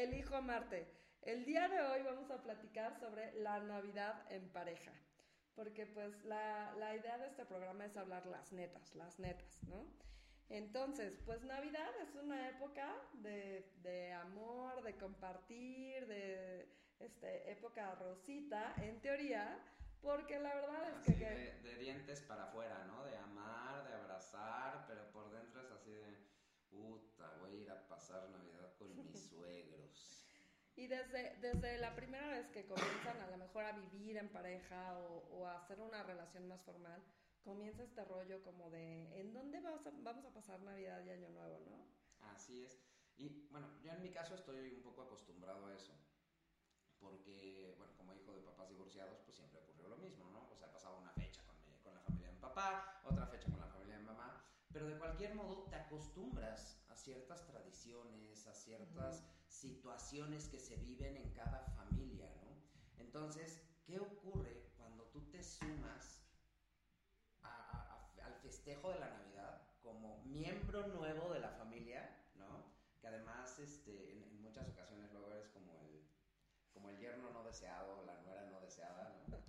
Elijo 0.00 0.34
amarte. 0.34 0.90
El 1.20 1.44
día 1.44 1.68
de 1.68 1.82
hoy 1.82 2.02
vamos 2.02 2.30
a 2.30 2.42
platicar 2.42 2.98
sobre 2.98 3.34
la 3.34 3.60
Navidad 3.60 4.24
en 4.32 4.48
pareja. 4.48 4.92
Porque 5.54 5.84
pues 5.84 6.24
la, 6.24 6.74
la 6.78 6.96
idea 6.96 7.18
de 7.18 7.26
este 7.26 7.44
programa 7.44 7.84
es 7.84 7.94
hablar 7.98 8.24
las 8.24 8.50
netas, 8.50 8.94
las 8.94 9.18
netas, 9.18 9.62
¿no? 9.64 9.84
Entonces, 10.48 11.18
pues 11.26 11.44
Navidad 11.44 11.90
es 12.02 12.14
una 12.14 12.48
época 12.48 12.96
de, 13.12 13.70
de, 13.82 14.14
amor, 14.14 14.82
de 14.82 14.96
compartir, 14.96 16.06
de 16.06 16.66
este, 16.98 17.52
época 17.52 17.94
rosita, 17.96 18.74
en 18.78 19.02
teoría, 19.02 19.58
porque 20.00 20.38
la 20.38 20.54
verdad 20.54 20.94
es 20.96 21.14
que... 21.14 21.26
De, 21.26 21.60
de, 21.60 21.76
dientes 21.76 22.22
para 22.22 22.44
afuera, 22.44 22.86
¿no? 22.86 23.04
De 23.04 23.18
amar, 23.18 23.86
de 23.86 23.92
abrazar, 23.92 24.86
pero 24.88 25.10
por 25.10 25.30
dentro 25.30 25.60
es 25.60 25.70
así 25.70 25.92
de, 25.92 26.30
puta, 26.70 27.36
voy 27.38 27.50
a 27.50 27.60
ir 27.60 27.70
a 27.70 27.86
pasar 27.86 28.30
Navidad 28.30 28.74
con 28.78 28.96
mis 29.06 29.28
suegros. 29.28 29.89
Y 30.76 30.86
desde, 30.86 31.36
desde 31.38 31.78
la 31.78 31.94
primera 31.94 32.28
vez 32.28 32.48
que 32.48 32.66
comienzan 32.66 33.20
a 33.20 33.30
lo 33.30 33.36
mejor 33.36 33.64
a 33.64 33.72
vivir 33.72 34.16
en 34.16 34.28
pareja 34.28 34.98
o, 34.98 35.28
o 35.30 35.46
a 35.46 35.58
hacer 35.58 35.80
una 35.80 36.02
relación 36.02 36.46
más 36.48 36.62
formal, 36.62 37.02
comienza 37.42 37.82
este 37.82 38.04
rollo 38.04 38.42
como 38.42 38.70
de 38.70 39.20
en 39.20 39.32
dónde 39.32 39.60
vamos 39.60 39.86
a, 39.86 39.90
vamos 40.02 40.24
a 40.24 40.32
pasar 40.32 40.60
Navidad 40.60 41.02
y 41.04 41.10
Año 41.10 41.28
Nuevo, 41.30 41.60
¿no? 41.68 41.86
Así 42.20 42.64
es. 42.64 42.78
Y 43.16 43.48
bueno, 43.50 43.68
yo 43.82 43.92
en 43.92 44.02
mi 44.02 44.10
caso 44.10 44.34
estoy 44.34 44.72
un 44.72 44.82
poco 44.82 45.02
acostumbrado 45.02 45.66
a 45.66 45.74
eso. 45.74 45.92
Porque, 46.98 47.74
bueno, 47.78 47.94
como 47.96 48.12
hijo 48.14 48.32
de 48.32 48.42
papás 48.42 48.68
divorciados, 48.68 49.20
pues 49.24 49.36
siempre 49.36 49.60
ocurrió 49.60 49.88
lo 49.88 49.96
mismo, 49.96 50.28
¿no? 50.30 50.50
O 50.50 50.56
sea, 50.56 50.70
pasaba 50.70 50.98
una 50.98 51.12
fecha 51.12 51.42
con, 51.46 51.56
mi, 51.64 51.78
con 51.78 51.94
la 51.94 52.00
familia 52.00 52.28
de 52.28 52.34
mi 52.34 52.40
papá, 52.40 53.00
otra 53.04 53.26
fecha 53.26 53.50
con 53.50 53.58
la 53.58 53.68
familia 53.68 53.94
de 53.94 54.00
mi 54.02 54.06
mamá, 54.06 54.44
pero 54.70 54.86
de 54.86 54.98
cualquier 54.98 55.34
modo 55.34 55.64
te 55.64 55.76
acostumbras 55.76 56.84
a 56.88 56.96
ciertas 56.96 57.46
tradiciones, 57.46 58.46
a 58.46 58.52
ciertas 58.54 59.20
uh 59.20 59.24
-huh. 59.24 59.39
Situaciones 59.60 60.48
que 60.48 60.58
se 60.58 60.76
viven 60.76 61.16
en 61.16 61.30
cada 61.32 61.60
familia, 61.76 62.30
¿no? 62.42 62.50
Entonces, 62.98 63.60
¿qué 63.84 63.98
ocurre 64.00 64.70
cuando 64.78 65.04
tú 65.06 65.20
te 65.30 65.42
sumas 65.42 66.22
a, 67.42 67.48
a, 67.48 68.26
al 68.26 68.34
festejo 68.36 68.90
de 68.90 69.00
la 69.00 69.10
Navidad 69.10 69.30
como 69.82 70.22
miembro 70.24 70.86
nuevo 70.88 71.32
de 71.32 71.40
la 71.40 71.50
familia, 71.50 72.16
¿no? 72.36 72.72
Que 73.00 73.08
además, 73.08 73.58
este, 73.58 74.12
en, 74.12 74.22
en, 74.24 74.40
muchas 74.40 74.68
ocasiones 74.68 75.10
luego 75.12 75.30
eres 75.32 75.48
como 75.48 75.74
el, 75.80 76.06
como 76.72 76.88
el 76.88 76.98
yerno 76.98 77.30
no 77.30 77.44
deseado, 77.44 78.04
la 78.06 78.20
nuera 78.22 78.46
no 78.50 78.60
deseada, 78.60 79.10
¿no? 79.28 79.40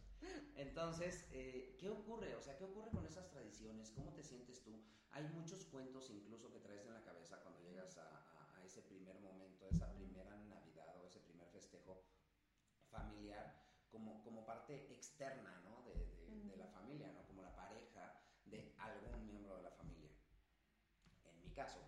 Entonces, 0.56 1.28
eh, 1.32 1.76
¿qué 1.80 1.89
ocurre? 1.89 2.36
O 2.36 2.42
sea, 2.42 2.58
¿qué 2.58 2.66
ocurre 2.66 2.92
con 2.92 3.06
esas 3.06 3.30
tradiciones? 3.30 3.92
¿Cómo 3.92 4.14
te 4.14 4.23
sientes 4.23 4.62
tú? 4.64 4.84
Hay 5.12 5.23
muchos 5.30 5.66
cuentos 5.66 6.09
incluso 6.09 6.52
que 6.52 6.59
traes 6.59 6.86
en 6.86 6.94
la 6.94 7.04
cabeza 7.04 7.42
cuando 7.42 7.62
llegas 7.62 7.98
a, 7.98 8.04
a, 8.04 8.58
a 8.58 8.64
ese 8.64 8.82
primer 8.84 9.20
momento, 9.20 9.67
esa 9.70 9.92
primera 9.94 10.36
Navidad 10.48 10.95
o 11.02 11.06
ese 11.06 11.20
primer 11.20 11.48
festejo 11.50 12.04
familiar 12.92 13.56
como, 13.89 14.22
como 14.23 14.45
parte 14.45 14.94
externa 14.94 15.61
¿no? 15.64 15.81
de, 15.84 15.94
de, 15.94 16.44
de, 16.45 16.58
la 16.58 16.67
familia, 16.67 17.11
¿no? 17.11 17.25
como 17.25 17.42
la 17.42 17.56
pareja 17.56 18.22
de 18.45 18.73
algún 18.78 19.25
miembro 19.25 19.58
de 19.58 19.64
la 19.64 19.72
familia. 19.72 20.11
En 21.25 21.42
mi 21.42 21.50
caso, 21.52 21.80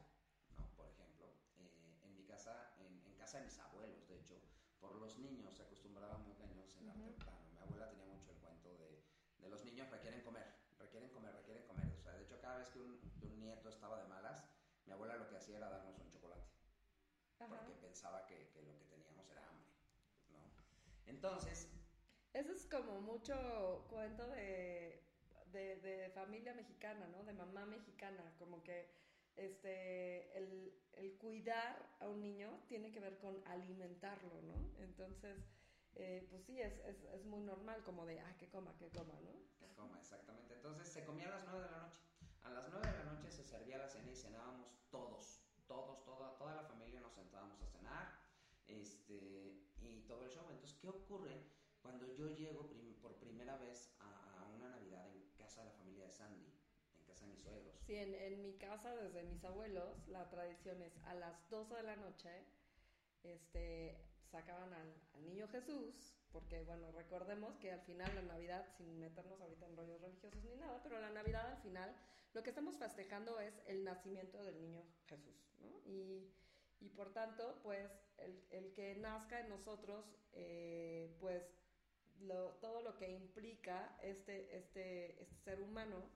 ¿no? 0.58 0.70
por 0.76 0.88
ejemplo, 0.88 1.28
eh, 1.58 2.00
en 2.04 2.16
mi 2.16 2.24
casa, 2.26 2.74
en, 2.78 3.02
en, 3.06 3.16
casa 3.16 3.40
de 3.40 3.46
mis 3.46 3.60
abuelos, 3.60 4.08
de 4.08 4.20
hecho, 4.20 4.36
por 4.80 4.96
los 4.96 5.18
niños 5.18 5.56
se 5.56 5.64
acostumbraba 5.64 6.18
muy 6.18 6.34
cañón 6.36 6.68
cenar 6.68 6.96
uh 6.98 7.00
-huh. 7.00 7.06
temprano. 7.06 7.40
Mi 7.54 7.60
abuela 7.60 7.90
tenía 7.90 8.06
mucho 8.06 8.32
el 8.32 8.38
cuento 8.38 8.78
de, 8.78 9.04
de, 9.40 9.50
los 9.50 9.64
niños 9.64 9.90
requieren 9.90 10.22
comer, 10.22 10.48
requieren 10.78 11.10
comer, 11.12 11.34
requieren 11.34 11.66
comer. 11.66 11.88
O 11.98 12.02
sea, 12.02 12.14
de 12.14 12.24
hecho, 12.24 12.40
cada 12.42 12.58
vez 12.58 12.70
que 12.70 12.80
un, 12.80 13.00
un 13.22 13.40
nieto 13.40 13.70
estaba 13.70 14.02
de 14.02 14.08
malas, 14.08 14.44
mi 14.86 14.92
abuela 14.92 15.16
lo 15.16 15.28
que 15.30 15.38
hacía 15.38 15.58
era 15.58 15.70
darnos 15.70 15.98
un 16.00 16.10
chocolate. 16.10 16.48
Ajá. 17.40 17.48
Porque 17.48 17.74
pensaba 17.74 18.26
que, 18.26 18.50
que 18.50 18.62
lo 18.62 18.78
que 18.78 18.86
teníamos 18.86 19.30
era 19.30 19.48
hambre, 19.50 19.72
¿no? 20.32 20.40
Entonces, 21.24 21.70
eso 22.34 22.52
es 22.52 22.66
como 22.66 23.00
mucho 23.00 23.86
cuento 23.90 24.28
de, 24.28 25.02
de, 25.54 26.12
familia 26.14 26.54
mexicana, 26.54 27.08
¿no? 27.08 27.24
De 27.24 27.32
mamá 27.32 27.66
mexicana, 27.66 28.36
como 28.38 28.62
que 28.62 28.92
este, 29.38 30.38
el, 30.38 30.78
el, 30.92 31.18
cuidar 31.18 31.96
a 32.02 32.10
un 32.10 32.20
niño 32.20 32.66
tiene 32.68 32.92
que 32.92 33.00
ver 33.00 33.20
con 33.20 33.42
alimentarlo, 33.48 34.42
¿no? 34.42 34.78
Entonces, 34.80 35.46
eh, 35.96 36.28
pues 36.30 36.44
sí, 36.44 36.60
es, 36.60 36.78
es, 36.80 37.02
es, 37.06 37.24
muy 37.24 37.40
normal 37.40 37.82
como 37.86 38.06
de, 38.06 38.20
ah, 38.20 38.36
que 38.38 38.50
coma, 38.50 38.76
que 38.76 38.90
coma, 38.90 39.18
¿no? 39.22 39.32
Que 39.58 39.74
coma, 39.76 39.98
exactamente. 40.00 40.56
Entonces 40.56 40.90
se 40.90 41.06
comía 41.06 41.28
a 41.28 41.38
las 41.38 41.46
nueve 41.46 41.64
de 41.64 41.72
la 41.72 41.78
noche. 41.84 42.02
A 42.42 42.50
las 42.50 42.70
nueve 42.70 42.92
de 42.92 42.98
la 42.98 43.06
noche 43.06 43.32
se 43.32 43.46
servía 43.46 43.78
la 43.78 43.88
cena 43.88 44.12
y 44.12 44.16
cenábamos 44.18 44.90
todos, 44.92 45.40
todos, 45.68 46.04
toda, 46.04 46.36
toda 46.36 46.54
la 46.54 46.64
familia 46.64 47.00
nos 47.00 47.14
sentábamos 47.14 47.62
a 47.62 47.68
cenar 47.68 48.24
este, 48.68 49.63
todo 50.08 50.26
el 50.26 50.32
show. 50.32 50.46
Entonces, 50.50 50.78
¿qué 50.80 50.88
ocurre? 50.88 51.44
cuando 51.84 52.08
yo 52.16 52.30
llego 52.30 52.70
prim 52.70 52.96
por 53.02 53.14
primera 53.18 53.58
vez 53.58 53.92
a, 54.00 54.40
a, 54.40 54.48
una 54.48 54.70
Navidad 54.70 55.06
en 55.12 55.30
casa 55.38 55.62
de 55.62 55.70
la 55.70 55.76
familia 55.76 56.06
de 56.06 56.12
Sandy, 56.12 56.50
en 56.98 57.06
casa 57.06 57.26
de 57.26 57.34
mis 57.34 57.42
suegros. 57.42 57.76
Sí, 57.86 57.96
en, 57.96 58.16
en, 58.16 58.42
mi 58.42 58.54
casa, 58.54 58.96
desde 58.96 59.24
mis 59.24 59.44
abuelos, 59.44 60.08
la 60.08 60.30
tradición 60.30 60.82
es 60.82 60.98
a 61.04 61.14
las 61.14 61.50
12 61.50 61.76
de 61.76 61.84
la 61.84 61.98
noche, 61.98 62.46
este, 63.24 63.98
sacaban 64.32 64.74
al, 64.74 64.96
al 65.14 65.26
niño 65.26 65.48
Jesús, 65.50 66.16
porque 66.32 66.64
bueno, 66.64 66.90
recordemos 66.94 67.58
que 67.58 67.74
al 67.74 67.82
final 67.82 68.16
la 68.16 68.22
Navidad, 68.22 68.66
sin 68.78 68.98
meternos 68.98 69.40
ahorita 69.42 69.66
en 69.68 69.76
rollos 69.76 70.02
religiosos 70.02 70.42
ni 70.46 70.56
nada, 70.56 70.82
pero 70.84 71.00
la 71.02 71.10
Navidad 71.10 71.52
al 71.52 71.58
final, 71.58 71.94
lo 72.34 72.44
que 72.44 72.50
estamos 72.50 72.78
festejando 72.78 73.42
es 73.42 73.62
el 73.68 73.84
nacimiento 73.84 74.42
del 74.42 74.58
niño 74.62 74.84
Jesús, 75.08 75.36
¿no? 75.60 75.82
Y, 75.86 76.32
y 76.84 76.90
por 76.90 77.14
tanto, 77.14 77.60
pues, 77.64 77.90
el, 78.18 78.44
el 78.52 78.74
que 78.74 78.96
nazca 78.96 79.40
en 79.40 79.50
nosotros, 79.50 80.06
eh, 80.34 81.16
pues, 81.20 81.44
todo 82.62 82.82
lo 82.82 82.96
que 82.98 83.10
implica 83.10 83.98
este, 84.02 84.56
este, 84.56 85.22
este 85.22 85.36
ser 85.44 85.62
humano, 85.62 86.10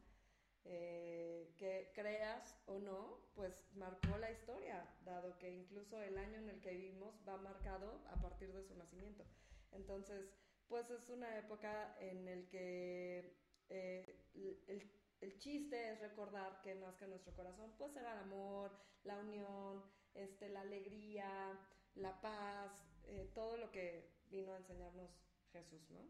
eh, 0.66 1.54
que 1.58 1.92
creas 1.96 2.56
o 2.66 2.80
no, 2.80 3.20
pues 3.36 3.64
marcó 3.76 4.18
la 4.18 4.32
historia, 4.32 4.86
dado 5.06 5.38
que 5.38 5.50
incluso 5.50 6.02
el 6.02 6.18
año 6.18 6.40
en 6.40 6.50
el 6.50 6.62
que 6.62 6.72
vivimos 6.72 7.16
va 7.28 7.38
marcado 7.38 8.02
a 8.12 8.22
partir 8.22 8.54
de 8.54 8.64
su 8.64 8.76
nacimiento. 8.76 9.24
Entonces, 9.72 10.30
pues 10.68 10.90
es 10.90 11.08
una 11.10 11.38
época 11.38 11.96
en 12.00 12.28
el 12.28 12.50
que 12.50 13.38
eh, 13.70 14.26
el, 14.68 14.92
el, 15.22 15.40
chiste 15.40 15.92
es 15.92 16.02
recordar 16.02 16.62
que 16.62 16.76
nazca 16.76 17.06
en 17.06 17.12
nuestro 17.12 17.34
corazón, 17.34 17.74
pues 17.78 17.94
será 17.94 18.14
el 18.14 18.20
amor, 18.20 18.72
la 19.04 19.18
unión, 19.20 19.84
este, 20.18 20.50
la 20.50 20.62
alegría, 20.62 21.58
la 21.96 22.20
paz, 22.22 22.72
eh, 23.06 23.30
todo 23.34 23.58
lo 23.58 23.72
que 23.72 24.10
vino 24.30 24.54
a 24.54 24.58
enseñarnos 24.58 25.10
Jesús, 25.52 25.90
¿no? 25.90 26.06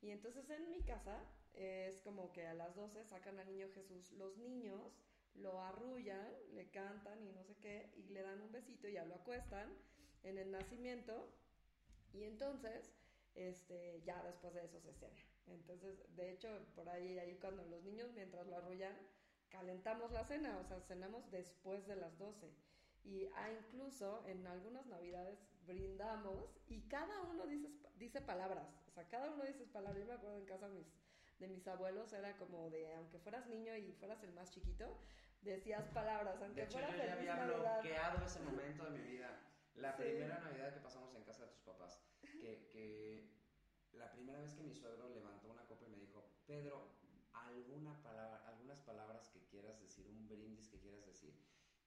Y 0.00 0.10
entonces 0.10 0.48
en 0.50 0.70
mi 0.70 0.82
casa 0.82 1.24
es 1.54 1.98
como 2.00 2.32
que 2.32 2.46
a 2.46 2.54
las 2.54 2.74
12 2.74 3.04
sacan 3.04 3.38
al 3.38 3.46
niño 3.46 3.68
Jesús, 3.74 4.10
los 4.12 4.36
niños 4.38 4.98
lo 5.34 5.60
arrullan, 5.62 6.28
le 6.54 6.70
cantan 6.70 7.22
y 7.22 7.32
no 7.32 7.42
sé 7.44 7.56
qué, 7.56 7.92
y 7.96 8.08
le 8.08 8.22
dan 8.22 8.40
un 8.40 8.52
besito 8.52 8.88
y 8.88 8.94
ya 8.94 9.04
lo 9.04 9.14
acuestan 9.14 9.72
en 10.24 10.38
el 10.38 10.50
nacimiento, 10.50 11.32
y 12.12 12.24
entonces, 12.24 12.92
este, 13.34 14.02
ya 14.04 14.22
después 14.22 14.54
de 14.54 14.64
eso 14.64 14.80
se 14.80 14.92
cena. 14.92 15.24
Entonces, 15.46 15.98
de 16.14 16.32
hecho, 16.32 16.48
por 16.74 16.88
ahí, 16.88 17.18
ahí 17.18 17.38
cuando 17.40 17.64
los 17.64 17.82
niños, 17.82 18.12
mientras 18.14 18.46
lo 18.46 18.56
arrullan, 18.56 18.96
calentamos 19.48 20.12
la 20.12 20.24
cena, 20.24 20.58
o 20.58 20.64
sea, 20.64 20.80
cenamos 20.80 21.30
después 21.30 21.86
de 21.86 21.96
las 21.96 22.18
12 22.18 22.50
y 23.04 23.26
ah, 23.34 23.50
incluso 23.50 24.24
en 24.26 24.46
algunas 24.46 24.86
navidades 24.86 25.38
brindamos 25.66 26.58
y 26.68 26.82
cada 26.88 27.20
uno 27.22 27.46
dice, 27.46 27.68
dice 27.96 28.20
palabras, 28.20 28.68
o 28.88 28.90
sea, 28.92 29.08
cada 29.08 29.30
uno 29.30 29.44
dice 29.44 29.66
palabras. 29.66 30.00
Yo 30.00 30.06
me 30.06 30.14
acuerdo 30.14 30.36
en 30.38 30.46
casa 30.46 30.68
de 30.68 30.74
mis, 30.74 30.86
de 31.38 31.48
mis 31.48 31.66
abuelos, 31.66 32.12
era 32.12 32.36
como 32.36 32.70
de, 32.70 32.94
aunque 32.94 33.18
fueras 33.18 33.46
niño 33.46 33.76
y 33.76 33.92
fueras 33.92 34.22
el 34.22 34.32
más 34.32 34.50
chiquito, 34.50 34.98
decías 35.40 35.88
palabras, 35.88 36.40
aunque 36.42 36.60
de 36.60 36.66
hecho, 36.66 36.78
fueras 36.78 36.96
yo 36.96 37.04
ya 37.04 37.12
había 37.14 37.36
Navidad. 37.36 37.80
bloqueado 37.80 38.24
ese 38.24 38.40
momento 38.40 38.84
de 38.84 38.90
mi 38.90 39.02
vida. 39.02 39.40
La 39.74 39.96
sí. 39.96 40.02
primera 40.02 40.38
Navidad 40.40 40.74
que 40.74 40.80
pasamos 40.80 41.14
en 41.14 41.24
casa 41.24 41.44
de 41.46 41.52
tus 41.52 41.62
papás, 41.62 41.98
que, 42.38 42.68
que 42.70 43.30
la 43.92 44.10
primera 44.12 44.40
vez 44.40 44.52
que 44.52 44.62
mi 44.62 44.74
suegro 44.74 45.08
levantó 45.08 45.48
una 45.50 45.64
copa 45.66 45.86
y 45.86 45.90
me 45.90 45.98
dijo, 45.98 46.28
Pedro, 46.46 46.92
alguna 47.32 48.02
palabra, 48.02 48.46
algunas 48.46 48.80
palabras 48.80 49.28
que 49.30 49.40
quieras 49.46 49.80
decir, 49.80 50.06
un 50.08 50.28
brindis 50.28 50.68
que 50.68 50.78
quieras 50.78 51.04
decir. 51.06 51.34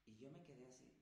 Y 0.06 0.18
yo 0.18 0.30
me 0.32 0.44
quedé 0.44 0.66
así, 0.68 0.95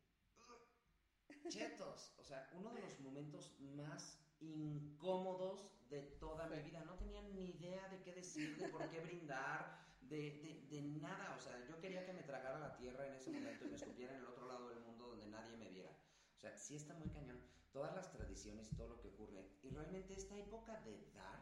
chetos. 1.49 2.13
O 2.17 2.23
sea, 2.23 2.49
uno 2.53 2.73
de 2.73 2.81
los 2.81 2.99
momentos 2.99 3.55
más 3.75 4.19
incómodos 4.39 5.71
de 5.89 6.01
toda 6.19 6.47
mi 6.47 6.59
vida. 6.61 6.83
No 6.85 6.95
tenía 6.95 7.21
ni 7.21 7.51
idea 7.51 7.87
de 7.89 8.01
qué 8.01 8.13
decir, 8.13 8.57
de 8.57 8.69
por 8.69 8.89
qué 8.89 8.99
brindar, 8.99 9.83
de, 10.01 10.41
de, 10.41 10.67
de, 10.69 10.81
nada. 10.99 11.35
O 11.37 11.41
sea, 11.41 11.65
yo 11.67 11.79
quería 11.79 12.05
que 12.05 12.13
me 12.13 12.23
tragara 12.23 12.59
la 12.59 12.75
tierra 12.75 13.07
en 13.07 13.13
ese 13.13 13.31
momento 13.31 13.65
y 13.65 13.69
me 13.69 13.75
escupiera 13.75 14.13
en 14.13 14.19
el 14.19 14.27
otro 14.27 14.47
lado 14.47 14.69
del 14.69 14.79
mundo 14.79 15.07
donde 15.07 15.27
nadie 15.27 15.55
me 15.57 15.69
viera. 15.69 15.91
O 16.35 16.39
sea, 16.39 16.55
sí 16.57 16.75
está 16.75 16.93
muy 16.95 17.09
cañón. 17.09 17.39
Todas 17.71 17.95
las 17.95 18.11
tradiciones 18.11 18.71
y 18.71 18.75
todo 18.75 18.89
lo 18.89 19.01
que 19.01 19.07
ocurre. 19.07 19.47
Y 19.63 19.69
realmente 19.69 20.13
esta 20.13 20.37
época 20.37 20.81
de 20.81 21.09
dar, 21.13 21.39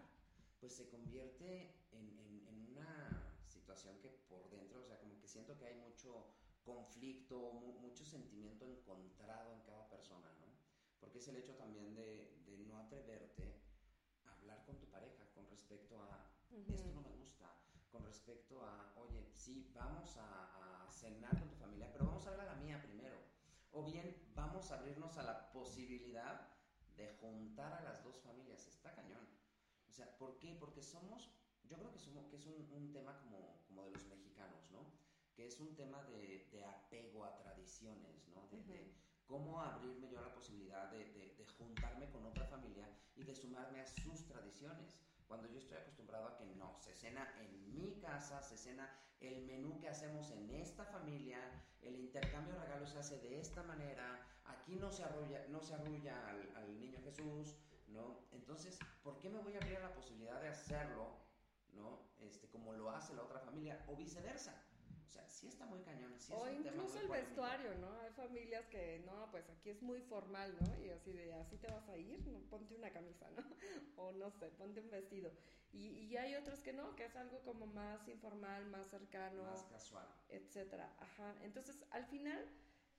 pues 0.60 0.75
se 0.75 0.88
convierte 0.89 1.74
en, 1.92 2.18
en, 2.19 2.48
en 2.48 2.78
una 2.78 3.33
situación 3.48 3.98
que 4.00 4.10
por 4.30 4.50
dentro, 4.50 4.80
o 4.80 4.83
sea, 4.83 5.00
como 5.00 5.19
que 5.19 5.28
siento 5.28 5.57
que 5.57 5.66
hay 5.66 5.75
mucho 5.75 6.28
conflicto, 6.63 7.54
mucho 7.81 8.06
sentimiento 8.06 8.66
encontrado 8.66 9.54
en 9.54 9.62
es 11.19 11.27
el 11.27 11.37
hecho 11.37 11.55
también 11.55 11.93
de, 11.95 12.41
de 12.45 12.57
no 12.59 12.77
atreverte 12.77 13.61
a 14.25 14.33
hablar 14.33 14.63
con 14.65 14.77
tu 14.77 14.87
pareja 14.89 15.25
con 15.33 15.47
respecto 15.49 16.01
a 16.01 16.31
esto 16.51 16.91
no 16.91 17.01
me 17.01 17.11
gusta, 17.11 17.49
con 17.89 18.03
respecto 18.03 18.61
a, 18.65 18.93
oye, 18.97 19.31
sí, 19.33 19.71
vamos 19.73 20.17
a, 20.17 20.83
a 20.85 20.91
cenar 20.91 21.39
con 21.39 21.49
tu 21.49 21.55
familia, 21.55 21.89
pero 21.91 22.05
vamos 22.05 22.25
a 22.25 22.31
hablar 22.31 22.49
a 22.49 22.55
la 22.55 22.61
mía 22.61 22.81
primero. 22.81 23.17
O 23.71 23.85
bien 23.85 24.31
vamos 24.35 24.71
a 24.71 24.79
abrirnos 24.79 25.17
a 25.17 25.23
la 25.23 25.51
posibilidad 25.51 26.49
de 26.97 27.07
juntar 27.21 27.73
a 27.73 27.81
las 27.81 28.03
dos 28.03 28.19
familias. 28.19 28.67
Está 28.67 28.93
cañón. 28.93 29.25
O 29.87 29.93
sea, 29.93 30.17
¿por 30.17 30.37
qué? 30.39 30.55
Porque 30.59 30.81
somos, 30.81 31.31
yo 31.63 31.77
creo 31.77 31.91
que, 31.91 31.99
somos, 31.99 32.27
que 32.27 32.35
es 32.35 32.45
un, 32.45 32.69
un 32.71 32.91
tema 32.91 33.17
como, 33.19 33.63
como, 33.67 33.83
de 33.83 33.91
los 33.91 34.05
mexicanos, 34.05 34.69
¿no? 34.71 34.91
Que 35.33 35.47
es 35.47 35.59
un 35.59 35.75
tema 35.75 36.03
de, 36.03 36.49
de 36.51 36.65
apego 36.65 37.23
a 37.23 37.37
tradiciones, 37.37 38.27
¿no? 38.29 38.47
De, 38.49 38.61
de, 38.63 39.00
cómo 39.31 39.62
abrirme 39.62 40.10
yo 40.10 40.19
a 40.19 40.24
la 40.24 40.33
posibilidad 40.36 40.92
de, 40.92 41.06
de, 41.06 41.45
juntarme 41.57 42.10
con 42.10 42.25
otra 42.25 42.45
familia 42.45 42.88
y 43.16 43.24
de 43.24 43.33
sumarme 43.33 43.80
a 43.80 43.88
sus 43.88 44.28
tradiciones. 44.28 45.00
Cuando 45.28 45.48
yo 45.48 45.60
estoy 45.60 45.78
acostumbrado 45.78 46.28
a 46.28 46.38
que 46.38 46.45
no, 46.45 46.75
se 46.80 46.94
cena 46.94 47.33
en 47.39 47.74
mi 47.74 48.00
casa, 48.01 48.42
se 48.44 48.57
cena 48.57 48.89
el 49.22 49.45
menú 49.45 49.80
que 49.80 49.88
hacemos 49.88 50.31
en 50.31 50.50
esta 50.50 50.83
familia, 50.86 51.39
el 51.81 51.95
intercambio 51.95 52.54
de 52.56 52.60
regalos 52.60 52.89
se 52.89 53.00
hace 53.00 53.19
de 53.19 53.39
esta 53.39 53.63
manera, 53.63 54.28
aquí 54.45 54.75
no 54.75 54.92
se 54.92 55.04
arrulla, 55.04 55.48
no 55.48 55.62
se 55.62 55.75
arrulla 55.75 56.28
al, 56.28 56.54
al 56.57 56.78
niño 56.78 57.00
Jesús, 57.01 57.56
¿no? 57.88 58.25
Entonces, 58.31 58.78
¿por 59.01 59.19
qué 59.19 59.30
me 59.30 59.39
voy 59.39 59.54
a 59.54 59.57
abrir 59.57 59.78
a 59.78 59.81
la 59.88 59.94
posibilidad 59.94 60.42
de 60.42 60.50
hacerlo, 60.50 61.16
¿no? 61.72 62.01
Este, 62.19 62.50
como 62.50 62.74
lo 62.74 62.89
hace 62.92 63.13
la 63.13 63.24
otra 63.24 63.39
familia, 63.39 63.86
o 63.88 63.95
viceversa? 63.95 64.62
O 65.11 65.13
sea, 65.13 65.27
sí 65.27 65.47
está 65.47 65.65
muy 65.65 65.81
cañón. 65.81 66.17
Sí 66.17 66.31
o 66.33 66.49
incluso 66.49 66.97
el 67.01 67.09
vestuario, 67.09 67.75
¿no? 67.79 67.99
Hay 67.99 68.11
familias 68.13 68.65
que, 68.67 69.03
no, 69.05 69.29
pues 69.29 69.49
aquí 69.49 69.69
es 69.69 69.81
muy 69.81 69.99
formal, 70.03 70.55
¿no? 70.61 70.85
Y 70.85 70.89
así 70.89 71.11
de, 71.11 71.33
así 71.33 71.57
te 71.57 71.67
vas 71.67 71.85
a 71.89 71.97
ir, 71.97 72.25
¿no? 72.27 72.39
ponte 72.49 72.73
una 72.75 72.89
camisa, 72.91 73.29
¿no? 73.31 73.43
O 73.97 74.13
no 74.13 74.31
sé, 74.31 74.47
ponte 74.51 74.79
un 74.79 74.89
vestido. 74.89 75.29
Y, 75.73 75.89
y 75.89 76.15
hay 76.15 76.35
otros 76.35 76.61
que 76.61 76.71
no, 76.71 76.95
que 76.95 77.03
es 77.03 77.15
algo 77.17 77.41
como 77.41 77.65
más 77.65 78.07
informal, 78.07 78.65
más 78.67 78.87
cercano. 78.89 79.43
Más 79.43 79.65
casual. 79.65 80.07
Etcétera. 80.29 80.95
Ajá. 80.97 81.35
Entonces, 81.41 81.83
al 81.89 82.05
final, 82.05 82.47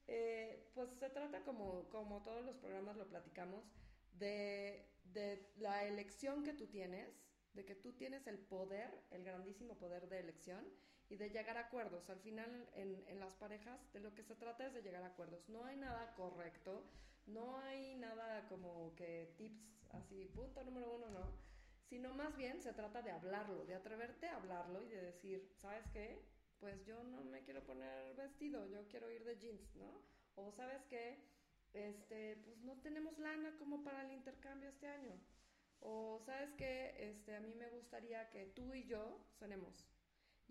eh, 0.06 0.70
pues 0.74 0.90
se 0.90 1.08
trata 1.08 1.42
como, 1.44 1.88
como 1.88 2.22
todos 2.24 2.44
los 2.44 2.58
programas 2.58 2.98
lo 2.98 3.08
platicamos, 3.08 3.64
de, 4.18 4.86
de 5.04 5.50
la 5.56 5.86
elección 5.86 6.44
que 6.44 6.52
tú 6.52 6.66
tienes, 6.66 7.08
de 7.54 7.64
que 7.64 7.74
tú 7.74 7.94
tienes 7.94 8.26
el 8.26 8.38
poder, 8.38 9.02
el 9.10 9.24
grandísimo 9.24 9.78
poder 9.78 10.10
de 10.10 10.20
elección 10.20 10.62
y 11.12 11.16
de 11.16 11.28
llegar 11.28 11.58
a 11.58 11.66
acuerdos. 11.66 12.08
Al 12.08 12.20
final, 12.20 12.70
en, 12.72 13.04
en, 13.06 13.20
las 13.20 13.34
parejas, 13.34 13.78
de 13.92 14.00
lo 14.00 14.14
que 14.14 14.22
se 14.22 14.34
trata 14.34 14.66
es 14.66 14.72
de 14.72 14.80
llegar 14.80 15.02
a 15.02 15.08
acuerdos. 15.08 15.46
No 15.46 15.66
hay 15.66 15.76
nada 15.76 16.14
correcto, 16.14 16.86
no 17.26 17.58
hay 17.58 17.96
nada 17.96 18.48
como 18.48 18.94
que 18.96 19.34
tips 19.36 19.90
así, 19.90 20.24
punto 20.34 20.64
número 20.64 20.94
uno, 20.94 21.10
no. 21.10 21.36
Sino 21.84 22.14
más 22.14 22.34
bien 22.34 22.62
se 22.62 22.72
trata 22.72 23.02
de 23.02 23.10
hablarlo, 23.10 23.66
de 23.66 23.74
atreverte 23.74 24.26
a 24.26 24.36
hablarlo 24.36 24.82
y 24.82 24.88
de 24.88 25.02
decir, 25.02 25.52
¿sabes 25.58 25.84
qué? 25.92 26.24
Pues 26.58 26.82
yo 26.86 27.04
no 27.04 27.22
me 27.24 27.42
quiero 27.42 27.62
poner 27.62 28.14
vestido, 28.14 28.66
yo 28.68 28.88
quiero 28.88 29.10
ir 29.10 29.22
de 29.24 29.36
jeans, 29.36 29.76
¿no? 29.76 30.00
O 30.36 30.50
¿sabes 30.50 30.82
qué? 30.88 31.18
Este, 31.74 32.36
pues 32.36 32.56
no 32.62 32.80
tenemos 32.80 33.18
lana 33.18 33.54
como 33.58 33.84
para 33.84 34.02
el 34.06 34.12
intercambio 34.12 34.70
este 34.70 34.88
año. 34.88 35.20
O 35.80 36.22
¿sabes 36.24 36.54
qué? 36.56 36.94
Este, 37.10 37.36
a 37.36 37.40
mí 37.40 37.52
me 37.54 37.68
gustaría 37.68 38.30
que 38.30 38.46
tú 38.46 38.72
y 38.72 38.84
yo 38.84 39.26
cenemos 39.38 39.92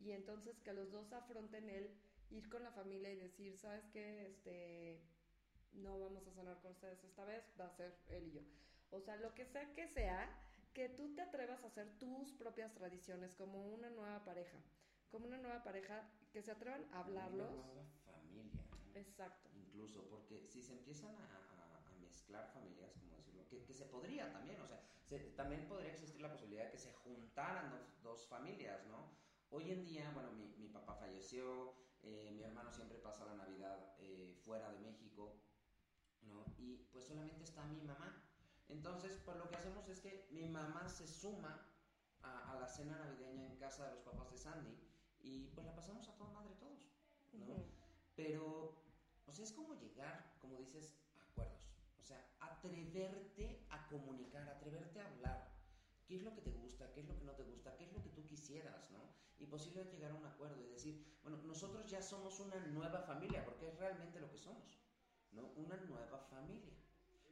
y 0.03 0.11
entonces 0.11 0.59
que 0.61 0.73
los 0.73 0.91
dos 0.91 1.11
afronten 1.13 1.69
el 1.69 1.89
ir 2.31 2.49
con 2.49 2.63
la 2.63 2.71
familia 2.71 3.11
y 3.11 3.17
decir, 3.17 3.57
¿sabes 3.57 3.85
qué? 3.91 4.27
Este, 4.27 4.99
no 5.73 5.99
vamos 5.99 6.27
a 6.27 6.31
cenar 6.31 6.59
con 6.61 6.71
ustedes 6.71 7.03
esta 7.03 7.25
vez, 7.25 7.43
va 7.59 7.65
a 7.65 7.71
ser 7.71 7.95
él 8.07 8.27
y 8.27 8.31
yo. 8.31 8.41
O 8.91 8.99
sea, 8.99 9.15
lo 9.17 9.33
que 9.33 9.45
sea 9.45 9.73
que 9.73 9.87
sea, 9.87 10.29
que 10.73 10.89
tú 10.89 11.13
te 11.15 11.21
atrevas 11.21 11.63
a 11.63 11.67
hacer 11.67 11.97
tus 11.97 12.33
propias 12.33 12.73
tradiciones 12.73 13.35
como 13.35 13.67
una 13.67 13.89
nueva 13.89 14.23
pareja, 14.23 14.57
como 15.09 15.27
una 15.27 15.37
nueva 15.37 15.63
pareja, 15.63 16.09
que 16.31 16.41
se 16.41 16.51
atrevan 16.51 16.85
a 16.93 16.99
hablarlos. 16.99 17.51
Una 17.51 17.65
nueva 17.65 17.85
familia. 18.05 18.61
¿no? 18.69 18.99
Exacto. 18.99 19.49
Incluso, 19.55 20.03
porque 20.09 20.47
si 20.47 20.61
se 20.61 20.73
empiezan 20.73 21.15
a, 21.15 21.87
a, 21.87 21.89
a 21.89 21.95
mezclar 21.99 22.47
familias, 22.53 22.93
como 22.93 23.17
decirlo, 23.17 23.47
que, 23.47 23.63
que, 23.63 23.73
se 23.73 23.85
podría 23.85 24.31
también, 24.31 24.61
o 24.61 24.67
sea, 24.67 24.81
se, 25.03 25.19
también 25.31 25.67
podría 25.67 25.91
existir 25.91 26.21
la 26.21 26.31
posibilidad 26.31 26.65
de 26.65 26.71
que 26.71 26.77
se 26.77 26.93
juntaran 26.93 27.71
dos, 27.71 28.01
dos 28.01 28.27
familias, 28.27 28.85
¿no? 28.87 29.20
Hoy 29.53 29.69
en 29.69 29.83
día, 29.83 30.09
bueno, 30.13 30.31
mi, 30.31 30.47
mi 30.57 30.69
papá 30.69 30.95
falleció, 30.95 31.75
eh, 32.03 32.31
mi 32.33 32.41
hermano 32.41 32.71
siempre 32.71 32.97
pasa 32.99 33.25
la 33.25 33.35
Navidad 33.35 33.95
eh, 33.99 34.33
fuera 34.45 34.71
de 34.71 34.79
México, 34.79 35.41
¿no? 36.21 36.45
Y 36.57 36.77
pues 36.91 37.05
solamente 37.05 37.43
está 37.43 37.65
mi 37.65 37.81
mamá. 37.81 38.23
Entonces, 38.69 39.19
pues 39.25 39.35
lo 39.37 39.49
que 39.49 39.57
hacemos 39.57 39.89
es 39.89 39.99
que 39.99 40.27
mi 40.31 40.47
mamá 40.47 40.87
se 40.87 41.05
suma 41.05 41.67
a, 42.21 42.51
a 42.53 42.59
la 42.61 42.67
cena 42.69 42.97
navideña 42.97 43.45
en 43.45 43.57
casa 43.57 43.87
de 43.87 43.91
los 43.95 44.01
papás 44.03 44.31
de 44.31 44.37
Sandy 44.37 44.77
y 45.19 45.47
pues 45.49 45.65
la 45.65 45.75
pasamos 45.75 46.07
a 46.07 46.15
toda 46.15 46.31
madre 46.31 46.55
todos, 46.55 46.87
¿no? 47.33 47.45
Uh 47.45 47.57
-huh. 47.57 47.65
Pero, 48.15 48.81
o 49.25 49.33
sea, 49.33 49.43
es 49.43 49.51
como 49.51 49.73
llegar, 49.73 50.33
como 50.39 50.57
dices, 50.57 50.95
a 51.17 51.23
acuerdos. 51.23 51.67
O 51.99 52.03
sea, 52.03 52.25
atreverte 52.39 53.65
a 53.69 53.85
comunicar, 53.87 54.47
atreverte 54.47 55.01
a 55.01 55.07
hablar. 55.07 55.51
¿Qué 56.07 56.15
es 56.15 56.23
lo 56.23 56.33
que 56.33 56.41
te 56.41 56.51
gusta? 56.51 56.91
¿Qué 56.93 57.01
es 57.01 57.07
lo 57.07 57.17
que 57.17 57.25
no 57.25 57.33
te 57.35 57.43
gusta? 57.43 57.75
¿Qué 57.75 57.83
es 57.85 57.93
lo 57.93 58.01
que 58.01 58.09
tú 58.09 58.25
quisieras? 58.25 58.91
¿no? 58.91 59.10
Y 59.41 59.47
posiblemente 59.47 59.97
llegar 59.97 60.11
a 60.11 60.15
un 60.15 60.25
acuerdo 60.25 60.61
y 60.61 60.67
decir, 60.69 61.03
bueno, 61.23 61.37
nosotros 61.43 61.89
ya 61.89 61.99
somos 61.99 62.39
una 62.39 62.57
nueva 62.67 62.99
familia, 62.99 63.43
porque 63.43 63.67
es 63.67 63.75
realmente 63.75 64.19
lo 64.19 64.29
que 64.29 64.37
somos, 64.37 64.79
¿no? 65.31 65.47
Una 65.55 65.77
nueva 65.77 66.19
familia. 66.19 66.75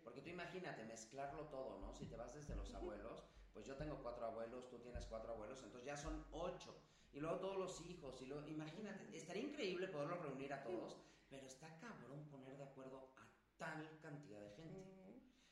Porque 0.04 0.22
tú 0.22 0.30
imagínate 0.30 0.84
mezclarlo 0.86 1.46
todo, 1.50 1.80
¿no? 1.80 1.94
Si 1.94 2.08
te 2.08 2.18
vas 2.18 2.34
desde 2.34 2.56
los 2.56 2.74
abuelos, 2.74 3.24
pues 3.54 3.68
yo 3.68 3.76
tengo 3.78 4.02
cuatro 4.02 4.26
abuelos, 4.26 4.68
tú 4.70 4.80
tienes 4.80 5.06
cuatro 5.06 5.34
abuelos, 5.34 5.62
entonces 5.62 5.86
ya 5.86 5.96
son 5.96 6.26
ocho. 6.32 6.82
Y 7.14 7.20
luego 7.20 7.38
todos 7.38 7.58
los 7.58 7.82
hijos, 7.82 8.20
y 8.24 8.26
luego, 8.26 8.48
imagínate, 8.48 9.16
estaría 9.16 9.44
increíble 9.44 9.88
poderlos 9.88 10.20
reunir 10.20 10.52
a 10.52 10.64
todos, 10.64 10.98
pero 11.30 11.46
está 11.46 11.78
cabrón 11.80 12.28
poner 12.32 12.58
de 12.58 12.64
acuerdo 12.64 13.14
a 13.18 13.28
tal 13.58 14.00
cantidad 14.02 14.42
de 14.42 14.50
gente. 14.50 14.84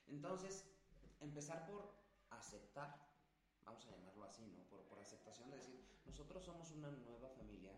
Entonces, 0.08 0.66
empezar 1.20 1.68
por 1.68 1.94
aceptar 2.32 3.08
vamos 3.68 3.86
a 3.86 3.92
llamarlo 3.92 4.24
así, 4.24 4.48
¿no? 4.48 4.64
Por, 4.70 4.82
por, 4.88 4.98
aceptación 5.00 5.50
de 5.52 5.58
decir, 5.58 5.86
nosotros 6.08 6.44
somos 6.44 6.72
una 6.72 6.90
nueva 6.92 7.30
familia 7.30 7.74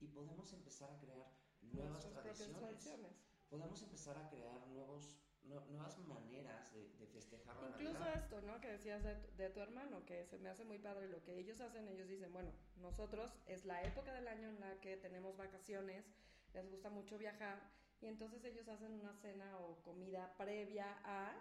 y 0.00 0.08
podemos 0.08 0.52
empezar 0.52 0.90
a 0.90 0.98
crear 0.98 1.26
nuevas 1.62 2.08
tradiciones. 2.10 2.56
tradiciones. 2.58 3.12
Podemos 3.48 3.82
empezar 3.82 4.18
a 4.18 4.28
crear 4.28 4.66
nuevos, 4.66 5.16
no, 5.44 5.60
nuevas 5.66 5.98
maneras 6.00 6.72
de, 6.74 6.90
de 6.98 7.06
festejar 7.06 7.56
la 7.56 7.68
Incluso 7.68 8.00
Navidad. 8.00 8.22
esto, 8.22 8.42
¿no? 8.42 8.60
Que 8.60 8.72
decías 8.72 9.02
de, 9.02 9.14
de, 9.36 9.50
tu 9.50 9.60
hermano, 9.60 10.04
que 10.04 10.26
se 10.26 10.38
me 10.38 10.50
hace 10.50 10.64
muy 10.64 10.78
padre 10.78 11.08
lo 11.08 11.22
que 11.22 11.38
ellos 11.38 11.60
hacen. 11.60 11.88
Ellos 11.88 12.08
dicen, 12.08 12.32
bueno, 12.32 12.52
nosotros 12.76 13.32
es 13.46 13.64
la 13.64 13.82
época 13.84 14.12
del 14.12 14.28
año 14.28 14.48
en 14.48 14.60
la 14.60 14.80
que 14.80 14.96
tenemos 14.96 15.36
vacaciones, 15.36 16.04
les 16.52 16.68
gusta 16.70 16.90
mucho 16.90 17.16
viajar 17.16 17.70
y 18.00 18.06
entonces 18.06 18.44
ellos 18.44 18.68
hacen 18.68 18.92
una 18.92 19.14
cena 19.14 19.58
o 19.58 19.82
comida 19.82 20.34
previa 20.36 21.00
a 21.04 21.34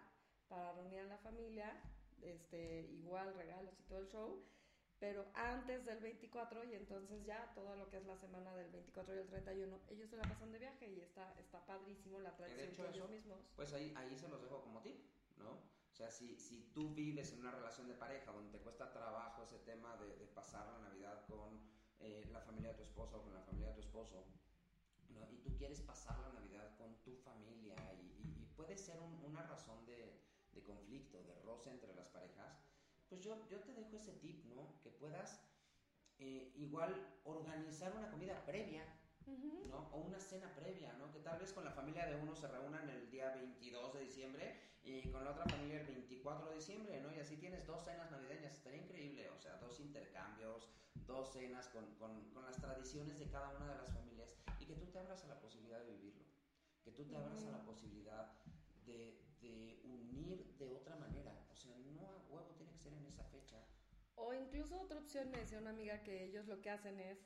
para 0.47 0.71
reunir 0.73 0.99
a 1.01 1.03
la 1.05 1.17
familia 1.17 1.71
este, 2.21 2.81
igual 2.91 3.33
regalos 3.35 3.79
y 3.79 3.83
todo 3.83 3.99
el 3.99 4.07
show, 4.07 4.43
pero 4.99 5.27
antes 5.33 5.85
del 5.85 5.99
24 5.99 6.63
y 6.65 6.73
entonces 6.73 7.23
ya 7.25 7.51
todo 7.53 7.75
lo 7.75 7.89
que 7.89 7.97
es 7.97 8.05
la 8.05 8.17
semana 8.17 8.55
del 8.55 8.71
24 8.71 9.15
y 9.15 9.19
el 9.19 9.27
31, 9.27 9.79
ellos 9.89 10.09
se 10.09 10.17
la 10.17 10.23
pasan 10.23 10.51
de 10.51 10.59
viaje 10.59 10.89
y 10.89 11.01
está, 11.01 11.33
está 11.39 11.65
padrísimo 11.65 12.19
la 12.19 12.35
tradición 12.35 12.67
de 12.67 12.73
hecho, 12.73 12.87
ellos 12.87 13.09
mismos. 13.09 13.39
Pues 13.55 13.73
ahí, 13.73 13.93
ahí 13.95 14.17
se 14.17 14.27
los 14.27 14.41
dejo 14.41 14.61
como 14.61 14.81
tip, 14.81 14.99
¿no? 15.37 15.51
O 15.51 15.95
sea, 15.97 16.11
si, 16.11 16.37
si 16.39 16.71
tú 16.73 16.93
vives 16.93 17.31
en 17.33 17.39
una 17.39 17.51
relación 17.51 17.87
de 17.87 17.93
pareja 17.95 18.31
donde 18.31 18.57
te 18.57 18.63
cuesta 18.63 18.91
trabajo 18.91 19.43
ese 19.43 19.59
tema 19.59 19.97
de, 19.97 20.15
de 20.17 20.25
pasar 20.27 20.67
la 20.67 20.79
Navidad 20.79 21.25
con 21.27 21.59
eh, 21.99 22.27
la 22.31 22.41
familia 22.41 22.69
de 22.69 22.77
tu 22.77 22.83
esposa 22.83 23.17
o 23.17 23.23
con 23.23 23.33
la 23.33 23.41
familia 23.41 23.69
de 23.69 23.75
tu 23.75 23.81
esposo, 23.81 24.25
¿no? 25.09 25.27
Y 25.31 25.37
tú 25.37 25.55
quieres 25.57 25.81
pasar 25.81 26.19
la 26.19 26.29
Navidad 26.39 26.75
con 26.77 26.95
tu 27.03 27.15
familia 27.17 27.75
y, 27.93 28.21
y, 28.21 28.43
y 28.43 28.45
puede 28.55 28.77
ser 28.77 28.99
un, 28.99 29.13
una 29.25 29.43
razón 29.43 29.85
de 29.85 30.27
de 30.57 30.63
conflicto, 30.63 31.23
de 31.23 31.35
roce 31.41 31.69
entre 31.69 31.93
las 31.93 32.07
parejas, 32.07 32.57
pues 33.09 33.21
yo, 33.21 33.47
yo 33.49 33.59
te 33.61 33.73
dejo 33.73 33.97
ese 33.97 34.13
tip, 34.13 34.45
¿no? 34.45 34.79
Que 34.81 34.89
puedas 34.89 35.39
eh, 36.19 36.51
igual 36.55 37.19
organizar 37.23 37.95
una 37.95 38.09
comida 38.09 38.45
previa, 38.45 38.83
uh 39.25 39.31
-huh. 39.31 39.67
¿no? 39.69 39.89
O 39.91 40.01
una 40.01 40.19
cena 40.19 40.53
previa, 40.55 40.93
¿no? 40.93 41.11
Que 41.11 41.19
tal 41.19 41.39
vez 41.39 41.53
con 41.53 41.63
la 41.63 41.71
familia 41.71 42.05
de 42.07 42.15
uno 42.15 42.35
se 42.35 42.47
reúnan 42.47 42.89
el 42.89 43.09
día 43.09 43.33
22 43.33 43.93
de 43.93 44.01
diciembre 44.01 44.59
y 44.83 45.09
con 45.11 45.23
la 45.23 45.31
otra 45.31 45.45
familia 45.45 45.81
el 45.81 45.87
24 45.87 46.49
de 46.49 46.55
diciembre, 46.55 47.01
¿no? 47.01 47.13
Y 47.13 47.19
así 47.19 47.37
tienes 47.37 47.65
dos 47.65 47.83
cenas 47.83 48.09
navideñas, 48.11 48.53
estaría 48.53 48.81
increíble, 48.81 49.29
o 49.29 49.37
sea, 49.39 49.57
dos 49.57 49.79
intercambios, 49.79 50.69
dos 51.05 51.31
cenas 51.33 51.67
con, 51.69 51.85
con, 51.95 52.29
con 52.31 52.45
las 52.45 52.57
tradiciones 52.57 53.19
de 53.19 53.29
cada 53.29 53.49
una 53.49 53.67
de 53.67 53.75
las 53.75 53.93
familias 53.93 54.35
y 54.59 54.65
que 54.65 54.75
tú 54.75 54.85
te 54.87 54.99
abras 54.99 55.23
a 55.23 55.27
la 55.27 55.39
posibilidad 55.39 55.79
de 55.79 55.91
vivirlo, 55.91 56.23
que 56.83 56.91
tú 56.91 57.05
te 57.05 57.15
abras 57.15 57.41
uh 57.41 57.45
-huh. 57.45 57.49
a 57.49 57.57
la 57.57 57.65
posibilidad 57.65 58.33
de, 58.85 59.21
de, 59.41 59.81
unir 59.83 60.55
de 60.57 60.69
otra 60.69 60.95
manera. 60.95 61.45
O 61.51 61.55
sea, 61.55 61.75
no 61.77 62.01
a 62.11 62.17
huevo 62.29 62.53
tiene 62.57 62.71
que 62.71 62.79
ser 62.79 62.93
en 62.93 63.05
esa 63.05 63.23
fecha. 63.25 63.63
O 64.17 64.33
incluso 64.33 64.81
otra 64.81 64.99
opción, 64.99 65.29
me 65.31 65.37
decía 65.37 65.59
una 65.59 65.69
amiga 65.69 66.03
que 66.03 66.25
ellos 66.25 66.47
lo 66.47 66.59
que 66.61 66.69
hacen 66.69 66.99
es 66.99 67.19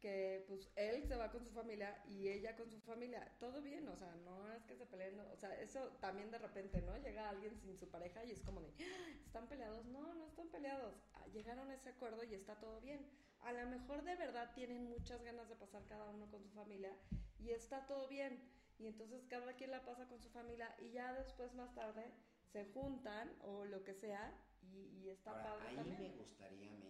que 0.00 0.44
pues 0.46 0.70
él 0.76 1.04
se 1.06 1.16
va 1.16 1.30
con 1.30 1.44
su 1.44 1.50
familia 1.52 2.02
y 2.06 2.28
ella 2.28 2.54
con 2.54 2.70
su 2.70 2.78
familia, 2.80 3.32
todo 3.40 3.62
bien, 3.62 3.88
o 3.88 3.96
sea, 3.96 4.14
no 4.24 4.52
es 4.52 4.62
que 4.64 4.76
se 4.76 4.86
peleen, 4.86 5.18
o 5.18 5.36
sea, 5.36 5.58
eso 5.60 5.88
también 6.00 6.30
de 6.30 6.38
repente, 6.38 6.82
¿no? 6.82 6.96
Llega 6.98 7.28
alguien 7.28 7.56
sin 7.56 7.76
su 7.78 7.88
pareja 7.88 8.24
y 8.24 8.30
es 8.30 8.42
como 8.42 8.60
de, 8.60 8.68
¡Ah! 8.78 9.10
¿están 9.24 9.48
peleados? 9.48 9.86
No, 9.86 10.14
no 10.14 10.26
están 10.26 10.48
peleados, 10.48 10.94
ah, 11.14 11.26
llegaron 11.32 11.70
a 11.70 11.74
ese 11.74 11.88
acuerdo 11.88 12.22
y 12.24 12.34
está 12.34 12.58
todo 12.60 12.80
bien. 12.80 13.06
A 13.40 13.52
lo 13.52 13.66
mejor 13.66 14.04
de 14.04 14.16
verdad 14.16 14.52
tienen 14.54 14.84
muchas 14.84 15.22
ganas 15.22 15.48
de 15.48 15.56
pasar 15.56 15.84
cada 15.86 16.10
uno 16.10 16.30
con 16.30 16.42
su 16.42 16.50
familia 16.50 16.92
y 17.38 17.50
está 17.50 17.86
todo 17.86 18.06
bien. 18.08 18.40
Y 18.78 18.86
entonces 18.86 19.24
cada 19.28 19.54
quien 19.54 19.70
la 19.70 19.84
pasa 19.84 20.06
con 20.06 20.20
su 20.20 20.28
familia 20.30 20.74
y 20.78 20.90
ya 20.90 21.12
después 21.14 21.54
más 21.54 21.74
tarde 21.74 22.12
se 22.52 22.66
juntan 22.66 23.34
o 23.42 23.64
lo 23.64 23.82
que 23.84 23.94
sea 23.94 24.34
y, 24.72 25.08
está 25.08 25.32
padre. 25.32 25.68
Ahí 25.68 25.96
me 25.98 26.10
gustaría 26.16 26.72
a 26.72 26.76
mí 26.76 26.88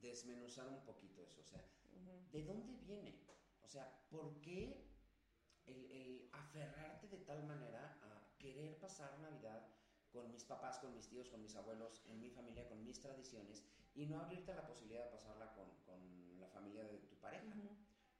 desmenuzar 0.00 0.68
un 0.68 0.84
poquito 0.84 1.22
eso, 1.22 1.40
o 1.40 1.44
sea, 1.44 1.64
¿de 2.32 2.44
dónde 2.44 2.74
viene? 2.84 3.14
O 3.62 3.68
sea, 3.68 4.00
¿por 4.10 4.40
qué 4.40 4.84
el, 5.66 6.28
aferrarte 6.32 7.08
de 7.08 7.18
tal 7.18 7.44
manera 7.44 7.98
a 8.02 8.38
querer 8.38 8.78
pasar 8.78 9.18
Navidad 9.20 9.66
con 10.10 10.30
mis 10.30 10.44
papás, 10.44 10.78
con 10.78 10.94
mis 10.94 11.08
tíos, 11.08 11.28
con 11.28 11.42
mis 11.42 11.56
abuelos, 11.56 12.02
en 12.06 12.20
mi 12.20 12.30
familia, 12.30 12.68
con 12.68 12.84
mis 12.84 13.00
tradiciones, 13.00 13.64
y 13.94 14.06
no 14.06 14.20
abrirte 14.20 14.52
a 14.52 14.56
la 14.56 14.66
posibilidad 14.66 15.04
de 15.04 15.10
pasarla 15.10 15.52
con, 15.54 15.64
la 16.38 16.48
familia 16.48 16.84
de 16.84 16.98
tu 16.98 17.16
pareja? 17.16 17.54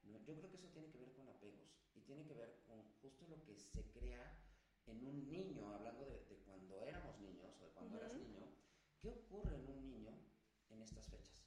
Yo 0.02 0.38
creo 0.38 0.50
que 0.50 0.56
eso 0.56 0.68
tiene 0.68 0.88
que 0.88 0.98
ver 0.98 1.12
con 1.12 1.28
apegos 1.28 1.76
y 1.94 2.00
tiene 2.00 2.24
que 2.24 2.34
ver 2.34 2.60
con 2.66 2.82
justo 3.02 3.26
lo 3.28 3.42
que 3.44 3.58
se 3.58 3.84
crea 3.90 4.38
en 4.86 5.06
un 5.06 5.28
niño, 5.28 5.74
hablando 5.74 6.04
de, 6.04 6.20
cuando 6.46 6.82
éramos 6.82 7.18
niños 7.18 7.54
o 7.60 7.64
de 7.64 7.70
cuando 7.70 7.96
eras 7.98 8.14
niño, 8.14 8.43
¿qué 9.04 9.10
ocurre 9.10 9.58
en 9.58 9.68
un 9.68 9.86
niño 9.86 10.14
en 10.70 10.80
estas 10.80 11.06
fechas? 11.10 11.44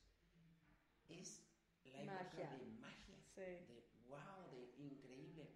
Es 1.09 1.41
la 1.85 2.03
época 2.03 2.55
de 2.55 2.67
magia, 2.79 3.17
de 3.35 3.89
wow, 4.07 4.51
de 4.51 4.75
increíble. 4.77 5.49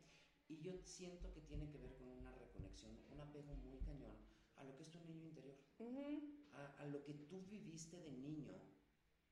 Y 0.47 0.59
yo 0.61 0.75
siento 0.83 1.31
que 1.31 1.41
tiene 1.41 1.69
que 1.69 1.77
ver 1.77 1.95
con 1.97 2.07
una 2.07 2.33
reconexión, 2.33 2.97
un 3.11 3.21
apego 3.21 3.53
muy 3.53 3.77
cañón 3.81 4.17
a 4.55 4.63
lo 4.63 4.75
que 4.75 4.81
es 4.81 4.89
tu 4.89 4.99
niño 5.01 5.27
interior, 5.27 5.55
a, 6.53 6.81
a, 6.81 6.85
lo 6.87 7.03
que 7.03 7.13
tú 7.13 7.45
viviste 7.47 8.01
de 8.01 8.11
niño 8.11 8.59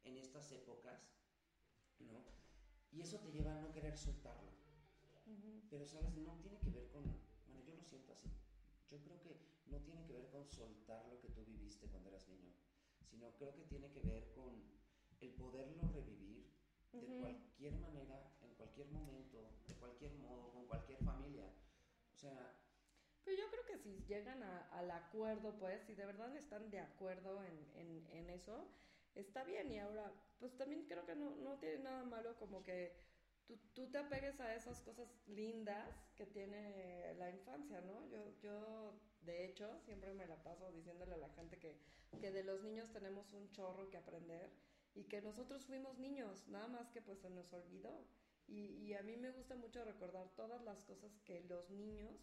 en 0.03 0.17
estas 0.17 0.51
épocas, 0.51 1.11
¿no? 1.99 2.23
Y 2.91 3.01
eso 3.01 3.19
te 3.19 3.31
lleva 3.31 3.55
a 3.55 3.61
no 3.61 3.71
querer 3.71 3.97
soltarlo. 3.97 4.51
Pero, 5.69 5.85
¿sabes? 5.85 6.15
No 6.15 6.37
tiene 6.39 6.59
que 6.59 6.69
ver 6.69 6.87
con... 6.89 7.03
Bueno, 7.45 7.63
yo 7.63 7.75
lo 7.75 7.83
siento 7.83 8.13
así. 8.13 8.29
Yo 8.89 8.99
creo 9.01 9.21
que 9.21 9.48
no 9.69 9.79
tiene 9.79 10.05
que 10.05 10.13
ver 10.13 10.29
con 10.29 10.47
soltar 10.47 11.07
lo 11.07 11.19
que 11.19 11.29
tú 11.29 11.43
viviste 11.45 11.87
cuando 11.87 12.09
eras 12.09 12.27
niño, 12.27 12.53
sino 13.09 13.31
creo 13.35 13.53
que 13.55 13.63
tiene 13.63 13.91
que 13.91 14.01
ver 14.01 14.31
con 14.33 14.53
el 15.21 15.29
poderlo 15.33 15.87
revivir 15.93 16.49
de 16.91 17.19
cualquier 17.19 17.75
manera, 17.77 18.31
en 18.41 18.53
cualquier 18.55 18.87
momento, 18.87 19.51
de 19.67 19.75
cualquier 19.75 20.13
modo, 20.13 20.51
con 20.51 20.65
cualquier 20.65 20.99
familia. 21.03 21.45
O 22.13 22.17
sea... 22.17 22.55
Pero 23.23 23.37
yo 23.37 23.49
creo 23.51 23.65
que 23.65 23.77
si 23.77 24.03
llegan 24.07 24.41
al 24.41 24.89
acuerdo, 24.89 25.53
pues, 25.59 25.83
si 25.83 25.93
de 25.93 26.05
verdad 26.05 26.35
están 26.35 26.71
de 26.71 26.79
acuerdo 26.79 27.43
en, 27.43 27.71
en, 27.75 28.07
en 28.07 28.29
eso, 28.29 28.67
está 29.13 29.43
bien. 29.43 29.71
Y 29.71 29.77
ahora, 29.77 30.11
pues 30.39 30.55
también 30.57 30.85
creo 30.87 31.05
que 31.05 31.15
no, 31.15 31.35
no 31.35 31.59
tiene 31.59 31.79
nada 31.83 32.03
malo 32.05 32.35
como 32.39 32.63
que 32.63 32.95
tú, 33.45 33.57
tú, 33.73 33.91
te 33.91 33.97
apegues 33.97 34.39
a 34.39 34.55
esas 34.55 34.81
cosas 34.81 35.07
lindas 35.27 36.09
que 36.15 36.25
tiene 36.25 37.13
la 37.15 37.29
infancia, 37.29 37.81
¿no? 37.81 38.07
Yo, 38.09 38.39
yo, 38.41 38.99
de 39.21 39.45
hecho, 39.45 39.79
siempre 39.85 40.13
me 40.13 40.27
la 40.27 40.41
paso 40.43 40.71
diciéndole 40.71 41.13
a 41.13 41.17
la 41.17 41.29
gente 41.29 41.57
que, 41.57 41.77
que 42.19 42.31
de 42.31 42.43
los 42.43 42.61
niños 42.61 42.91
tenemos 42.91 43.31
un 43.33 43.49
chorro 43.51 43.89
que 43.89 43.97
aprender 43.97 44.49
y 44.95 45.03
que 45.03 45.21
nosotros 45.21 45.65
fuimos 45.65 45.97
niños, 45.99 46.47
nada 46.47 46.67
más 46.67 46.89
que 46.89 47.01
pues 47.01 47.19
se 47.19 47.29
nos 47.29 47.51
olvidó. 47.53 48.07
Y, 48.47 48.65
y, 48.83 48.93
a 48.95 49.03
mí 49.03 49.15
me 49.15 49.29
gusta 49.29 49.55
mucho 49.55 49.85
recordar 49.85 50.27
todas 50.35 50.63
las 50.63 50.81
cosas 50.81 51.11
que 51.23 51.41
los 51.41 51.69
niños 51.69 52.15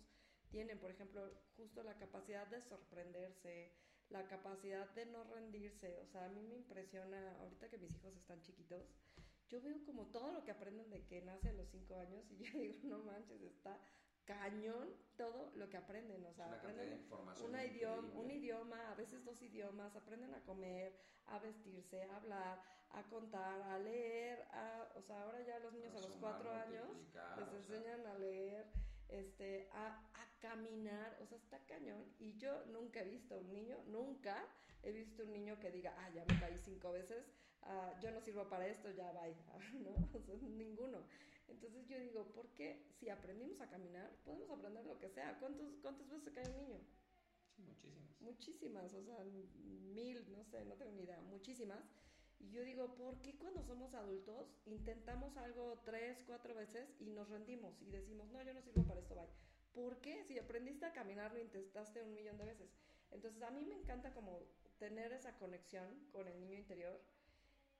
tienen, 0.50 0.78
por 0.78 0.90
ejemplo, 0.90 1.22
justo 1.56 1.84
la 1.84 1.96
capacidad 1.96 2.48
de 2.48 2.60
sorprenderse, 2.62 3.72
la 4.08 4.26
capacidad 4.26 4.88
de 4.94 5.06
no 5.06 5.22
rendirse. 5.24 5.96
O 6.00 6.06
sea, 6.06 6.24
a 6.24 6.28
mí 6.28 6.42
me 6.42 6.56
impresiona, 6.56 7.36
ahorita 7.40 7.68
que 7.68 7.78
mis 7.78 7.94
hijos 7.94 8.16
están 8.16 8.42
chiquitos, 8.42 8.88
yo 9.48 9.60
veo 9.62 9.84
como 9.84 10.06
todo 10.06 10.32
lo 10.32 10.42
que 10.42 10.50
aprenden 10.50 10.90
de 10.90 11.04
que 11.06 11.22
nace 11.22 11.50
a 11.50 11.52
los 11.52 11.68
cinco 11.68 11.96
años 11.96 12.24
y 12.30 12.36
yo 12.42 12.58
digo, 12.58 12.78
no 12.84 12.98
manches, 13.04 13.40
está 13.42 13.78
cañón 14.26 14.88
todo 15.16 15.50
lo 15.54 15.68
que 15.70 15.78
aprenden, 15.78 16.24
o 16.26 16.32
sea, 16.34 16.52
aprenden 16.52 17.08
una 17.42 17.64
idioma, 17.64 18.08
un 18.14 18.30
idioma, 18.30 18.90
a 18.90 18.94
veces 18.94 19.24
dos 19.24 19.40
idiomas, 19.40 19.96
aprenden 19.96 20.34
a 20.34 20.42
comer, 20.42 20.94
a 21.26 21.38
vestirse, 21.38 22.02
a 22.02 22.16
hablar, 22.16 22.62
a 22.90 23.02
contar, 23.04 23.62
a 23.62 23.78
leer, 23.78 24.42
a, 24.52 24.88
o 24.94 25.02
sea, 25.02 25.22
ahora 25.22 25.40
ya 25.42 25.58
los 25.60 25.72
niños 25.72 25.94
a, 25.94 26.00
los 26.00 26.16
cuatro 26.16 26.52
años 26.52 26.86
les 27.38 27.52
enseñan 27.52 28.06
a 28.06 28.18
leer, 28.18 28.66
este, 29.08 29.68
a, 29.72 29.86
a, 30.14 30.26
caminar, 30.40 31.16
o 31.22 31.26
sea, 31.26 31.38
está 31.38 31.58
cañón. 31.66 32.04
Y 32.18 32.36
yo 32.36 32.64
nunca 32.66 33.00
he 33.00 33.04
visto 33.04 33.38
un 33.38 33.50
niño, 33.52 33.78
nunca 33.86 34.44
he 34.82 34.92
visto 34.92 35.22
un 35.22 35.32
niño 35.32 35.58
que 35.58 35.70
diga, 35.70 35.94
ah, 35.98 36.10
ya 36.10 36.24
me 36.26 36.38
caí 36.38 36.58
cinco 36.58 36.92
veces, 36.92 37.24
ah, 37.62 37.98
yo 38.00 38.10
no 38.10 38.20
sirvo 38.20 38.48
para 38.48 38.66
esto, 38.66 38.90
ya 38.90 39.10
bye, 39.12 39.34
¿no? 39.80 39.90
O 40.12 40.20
sea, 40.20 40.34
ninguno. 40.42 41.04
Entonces 41.48 41.86
yo 41.86 41.98
digo, 41.98 42.32
¿por 42.32 42.48
qué 42.54 42.82
si 42.98 43.08
aprendimos 43.08 43.60
a 43.60 43.68
caminar, 43.68 44.10
podemos 44.24 44.50
aprender 44.50 44.84
lo 44.84 44.98
que 44.98 45.08
sea? 45.08 45.38
¿Cuántos, 45.38 45.76
¿Cuántas 45.82 46.08
veces 46.08 46.24
se 46.24 46.32
cae 46.32 46.48
un 46.48 46.56
niño? 46.56 46.80
Sí, 47.54 47.62
muchísimas. 47.62 48.20
Muchísimas, 48.20 48.94
o 48.94 49.02
sea, 49.04 49.24
mil, 49.94 50.32
no 50.32 50.44
sé, 50.44 50.64
no 50.64 50.74
tengo 50.74 50.92
ni 50.92 51.02
idea, 51.02 51.20
muchísimas. 51.22 51.84
Y 52.38 52.50
yo 52.50 52.62
digo, 52.64 52.94
¿por 52.96 53.20
qué 53.22 53.36
cuando 53.38 53.62
somos 53.62 53.94
adultos 53.94 54.52
intentamos 54.66 55.36
algo 55.36 55.80
tres, 55.84 56.22
cuatro 56.26 56.54
veces 56.54 56.88
y 57.00 57.06
nos 57.10 57.28
rendimos 57.30 57.80
y 57.80 57.90
decimos, 57.90 58.30
no, 58.30 58.42
yo 58.42 58.52
no 58.52 58.60
sirvo 58.60 58.82
para 58.82 59.00
esto, 59.00 59.14
bye? 59.14 59.28
¿Por 59.72 60.00
qué? 60.00 60.24
Si 60.24 60.38
aprendiste 60.38 60.86
a 60.86 60.92
caminar, 60.92 61.32
lo 61.32 61.38
intentaste 61.38 62.02
un 62.02 62.14
millón 62.14 62.38
de 62.38 62.46
veces. 62.46 62.70
Entonces, 63.10 63.42
a 63.42 63.50
mí 63.50 63.64
me 63.64 63.74
encanta 63.74 64.12
como 64.12 64.40
tener 64.78 65.12
esa 65.12 65.36
conexión 65.36 66.08
con 66.12 66.28
el 66.28 66.40
niño 66.40 66.58
interior. 66.58 67.00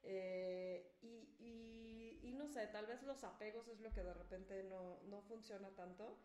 Eh, 0.07 0.97
y, 1.03 2.21
y, 2.23 2.33
no 2.33 2.49
sé, 2.49 2.67
tal 2.69 2.87
vez 2.87 3.03
los 3.03 3.25
apegos 3.25 3.67
es 3.69 3.81
lo 3.81 3.93
que 3.93 4.03
de 4.03 4.15
repente 4.15 4.63
no, 4.65 5.01
no 5.05 5.23
funciona 5.23 5.71
tanto. 5.75 6.19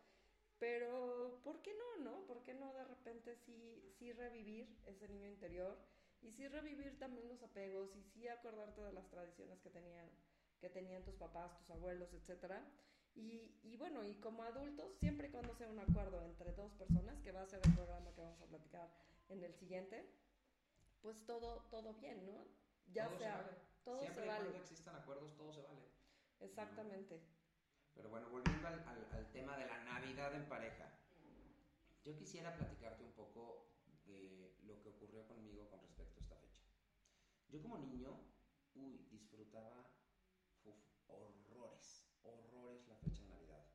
Pero, 0.60 1.42
¿por 1.44 1.62
qué 1.62 1.74
no, 1.74 2.04
no? 2.04 2.28
¿Por 2.28 2.44
qué 2.44 2.54
no 2.54 2.74
de 2.74 2.84
repente 2.84 3.36
sí, 3.36 3.92
sí 3.98 4.12
revivir 4.14 4.68
ese 4.86 5.08
niño 5.08 5.28
interior? 5.28 5.78
y 6.22 6.32
sí 6.32 6.48
revivir 6.48 6.98
también 7.00 7.28
los 7.28 7.42
apegos 7.42 7.96
y 7.96 8.04
sí 8.04 8.28
acordarte 8.28 8.82
de 8.82 8.94
las 8.94 9.10
tradiciones 9.10 9.60
que 9.60 9.70
tenían, 9.70 10.08
que 10.60 10.70
tenían 10.70 11.04
tus 11.04 11.16
papás, 11.16 11.58
tus 11.58 11.70
abuelos, 11.72 12.14
etcétera. 12.14 12.64
Y, 13.16 13.60
y, 13.64 13.76
bueno, 13.76 14.06
y 14.06 14.16
como 14.16 14.44
adultos, 14.44 14.96
siempre 15.00 15.28
y 15.28 15.32
cuando 15.32 15.54
sea 15.56 15.68
un 15.68 15.80
acuerdo 15.80 16.24
entre 16.24 16.54
dos 16.54 16.72
personas, 16.74 17.20
que 17.22 17.32
va 17.32 17.42
a 17.42 17.48
ser 17.48 17.60
el 17.64 17.74
programa 17.74 18.14
que 18.14 18.22
vamos 18.22 18.42
a 18.42 18.46
platicar 18.46 18.90
en 19.30 19.44
el 19.44 19.54
siguiente, 19.56 20.06
pues 21.02 21.18
todo, 21.26 21.64
todo 21.72 21.94
bien, 21.96 22.26
¿no? 22.26 22.46
Ya 22.94 23.10
sea, 23.18 23.44
se. 23.44 23.71
Todo 23.84 24.00
siempre 24.00 24.24
se 24.24 24.28
vale. 24.28 24.46
Cuando 24.46 24.60
existan 24.60 24.96
acuerdos, 24.96 25.36
todo 25.36 25.54
se 25.54 25.62
vale. 25.62 25.82
Exactamente. 26.40 27.22
Pero 27.94 28.10
bueno, 28.10 28.30
volviendo 28.30 28.68
al, 28.68 28.80
al, 28.88 29.08
al 29.12 29.32
tema 29.32 29.58
de 29.58 29.66
la 29.66 29.84
Navidad 29.84 30.34
en 30.36 30.48
pareja, 30.48 30.90
yo 32.04 32.16
quisiera 32.16 32.56
platicarte 32.56 33.04
un 33.04 33.12
poco 33.12 33.68
de 34.06 34.56
lo 34.64 34.82
que 34.82 34.90
ocurrió 34.90 35.28
conmigo 35.28 35.70
con 35.70 35.82
yo 37.52 37.62
como 37.62 37.78
niño, 37.80 38.18
uy, 38.76 39.06
disfrutaba 39.12 39.92
horrores, 41.06 42.08
horrores 42.24 42.88
la 42.88 42.96
fecha 42.96 43.24
de 43.24 43.28
Navidad. 43.28 43.66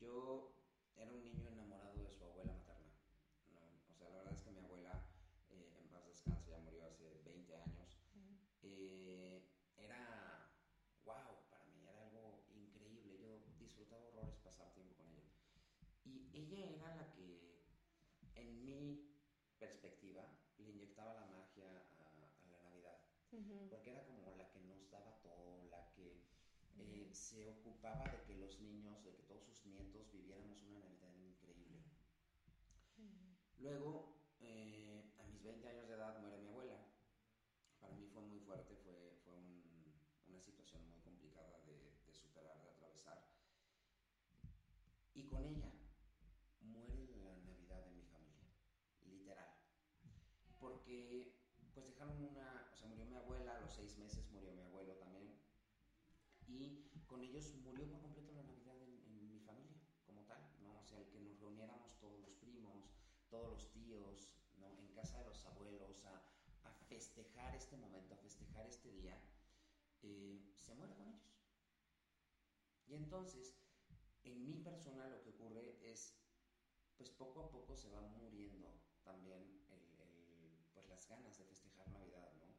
Yo 0.00 0.56
era 0.96 1.12
un 1.12 1.22
niño 1.22 1.50
enamorado 1.50 2.02
de 2.02 2.10
su 2.10 2.24
abuela 2.24 2.54
materna. 2.54 2.94
O 3.90 3.94
sea, 3.94 4.08
la 4.08 4.16
verdad 4.16 4.32
es 4.32 4.40
que 4.40 4.52
mi 4.52 4.60
abuela, 4.60 5.06
eh, 5.50 5.76
en 5.78 5.88
paz 5.90 6.06
descanse, 6.06 6.50
ya 6.50 6.58
murió 6.60 6.86
hace 6.86 7.20
20 7.26 7.54
años. 7.56 8.00
Eh, 8.62 9.50
era, 9.76 10.50
wow, 11.04 11.44
para 11.50 11.66
mí 11.66 11.86
era 11.86 12.04
algo 12.04 12.46
increíble. 12.54 13.18
Yo 13.20 13.38
disfrutaba 13.58 14.06
horrores 14.06 14.38
pasar 14.38 14.72
tiempo 14.72 14.94
con 14.96 15.10
ella. 15.10 15.28
Y 16.04 16.30
ella 16.32 16.70
era 16.70 16.96
la 16.96 17.12
que, 17.12 17.66
en 18.34 18.64
mi 18.64 19.10
perspectiva, 19.58 20.24
le 20.56 20.70
inyectaba 20.70 21.12
la 21.12 21.26
magia 21.26 21.84
porque 23.68 23.90
era 23.90 24.04
como 24.06 24.30
la 24.36 24.48
que 24.50 24.60
nos 24.60 24.90
daba 24.90 25.18
todo, 25.22 25.64
la 25.70 25.90
que 25.90 26.22
eh, 26.78 27.10
se 27.34 27.48
ocupaba 27.48 28.04
de 28.04 28.22
que 28.22 28.36
los 28.36 28.60
niños, 28.60 29.02
de 29.02 29.12
que 29.12 29.24
todos 29.24 29.42
sus 29.42 29.66
nietos 29.66 30.08
viviéramos 30.12 30.62
una 30.62 30.78
Navidad 30.78 31.16
increíble. 31.16 31.82
Luego, 33.58 34.14
eh, 34.38 35.12
a 35.18 35.26
mis 35.26 35.42
20 35.42 35.66
años 35.66 35.88
de 35.88 35.94
edad, 35.94 36.20
muere 36.20 36.38
mi 36.38 36.46
abuela. 36.46 36.78
Para 37.80 37.94
mí 37.94 38.06
fue 38.06 38.22
muy 38.22 38.38
fuerte, 38.38 38.76
fue, 38.76 39.18
fue 39.24 39.34
una 40.28 40.40
situación 40.40 40.88
muy 40.88 41.00
complicada 41.00 41.60
de, 41.66 41.98
de 42.06 42.14
superar, 42.14 42.62
de 42.62 42.70
atravesar. 42.70 43.26
Y 45.14 45.26
con 45.26 45.44
ella 45.44 45.72
muere 46.60 47.16
la 47.16 47.36
Navidad 47.38 47.84
de 47.84 47.90
mi 47.90 48.02
familia, 48.02 48.46
literal. 49.06 49.56
Porque 50.60 51.34
pues 51.72 51.86
dejaron 51.86 52.22
una, 52.22 52.70
o 52.72 52.76
sea, 52.76 52.86
murió 52.86 53.04
mi 53.06 53.16
abuela, 53.16 53.56
a 53.56 53.60
los 53.60 53.74
seis 53.74 53.98
meses 53.98 54.30
murió 54.30 54.52
mi 54.52 54.62
abuelo 54.62 54.94
también. 54.98 55.34
Y 56.46 56.84
con 57.14 57.22
ellos 57.22 57.54
murió 57.62 57.86
por 57.88 58.00
completo 58.00 58.32
la 58.32 58.42
Navidad 58.42 58.74
en, 58.82 59.28
mi 59.28 59.38
familia, 59.38 59.78
como 60.04 60.24
tal, 60.24 60.42
¿no? 60.60 60.80
O 60.80 60.84
sea, 60.84 60.98
el 60.98 61.06
que 61.10 61.20
nos 61.20 61.38
reuniéramos 61.38 61.96
todos 62.00 62.18
los 62.18 62.34
primos, 62.34 62.90
todos 63.30 63.52
los 63.52 63.70
tíos, 63.70 64.32
¿no? 64.56 64.76
En 64.80 64.88
casa 64.88 65.20
de 65.20 65.26
los 65.26 65.46
abuelos, 65.46 66.04
a, 66.06 66.20
festejar 66.88 67.54
este 67.54 67.76
momento, 67.76 68.14
a 68.14 68.16
festejar 68.16 68.66
este 68.66 68.90
día, 68.90 69.16
eh, 70.02 70.52
se 70.56 70.74
muere 70.74 70.96
con 70.96 71.06
ellos. 71.06 71.38
Y 72.88 72.94
entonces, 72.94 73.54
en 74.24 74.44
mi 74.44 74.56
persona 74.56 75.08
lo 75.08 75.22
que 75.22 75.30
ocurre 75.30 75.78
es, 75.88 76.16
pues 76.96 77.10
poco 77.10 77.42
a 77.42 77.50
poco 77.50 77.76
se 77.76 77.90
va 77.90 78.00
muriendo 78.00 78.74
también 79.04 79.62
pues 80.72 80.88
las 80.88 81.08
ganas 81.08 81.38
de 81.38 81.44
festejar 81.44 81.88
Navidad, 81.92 82.32
¿no? 82.40 82.54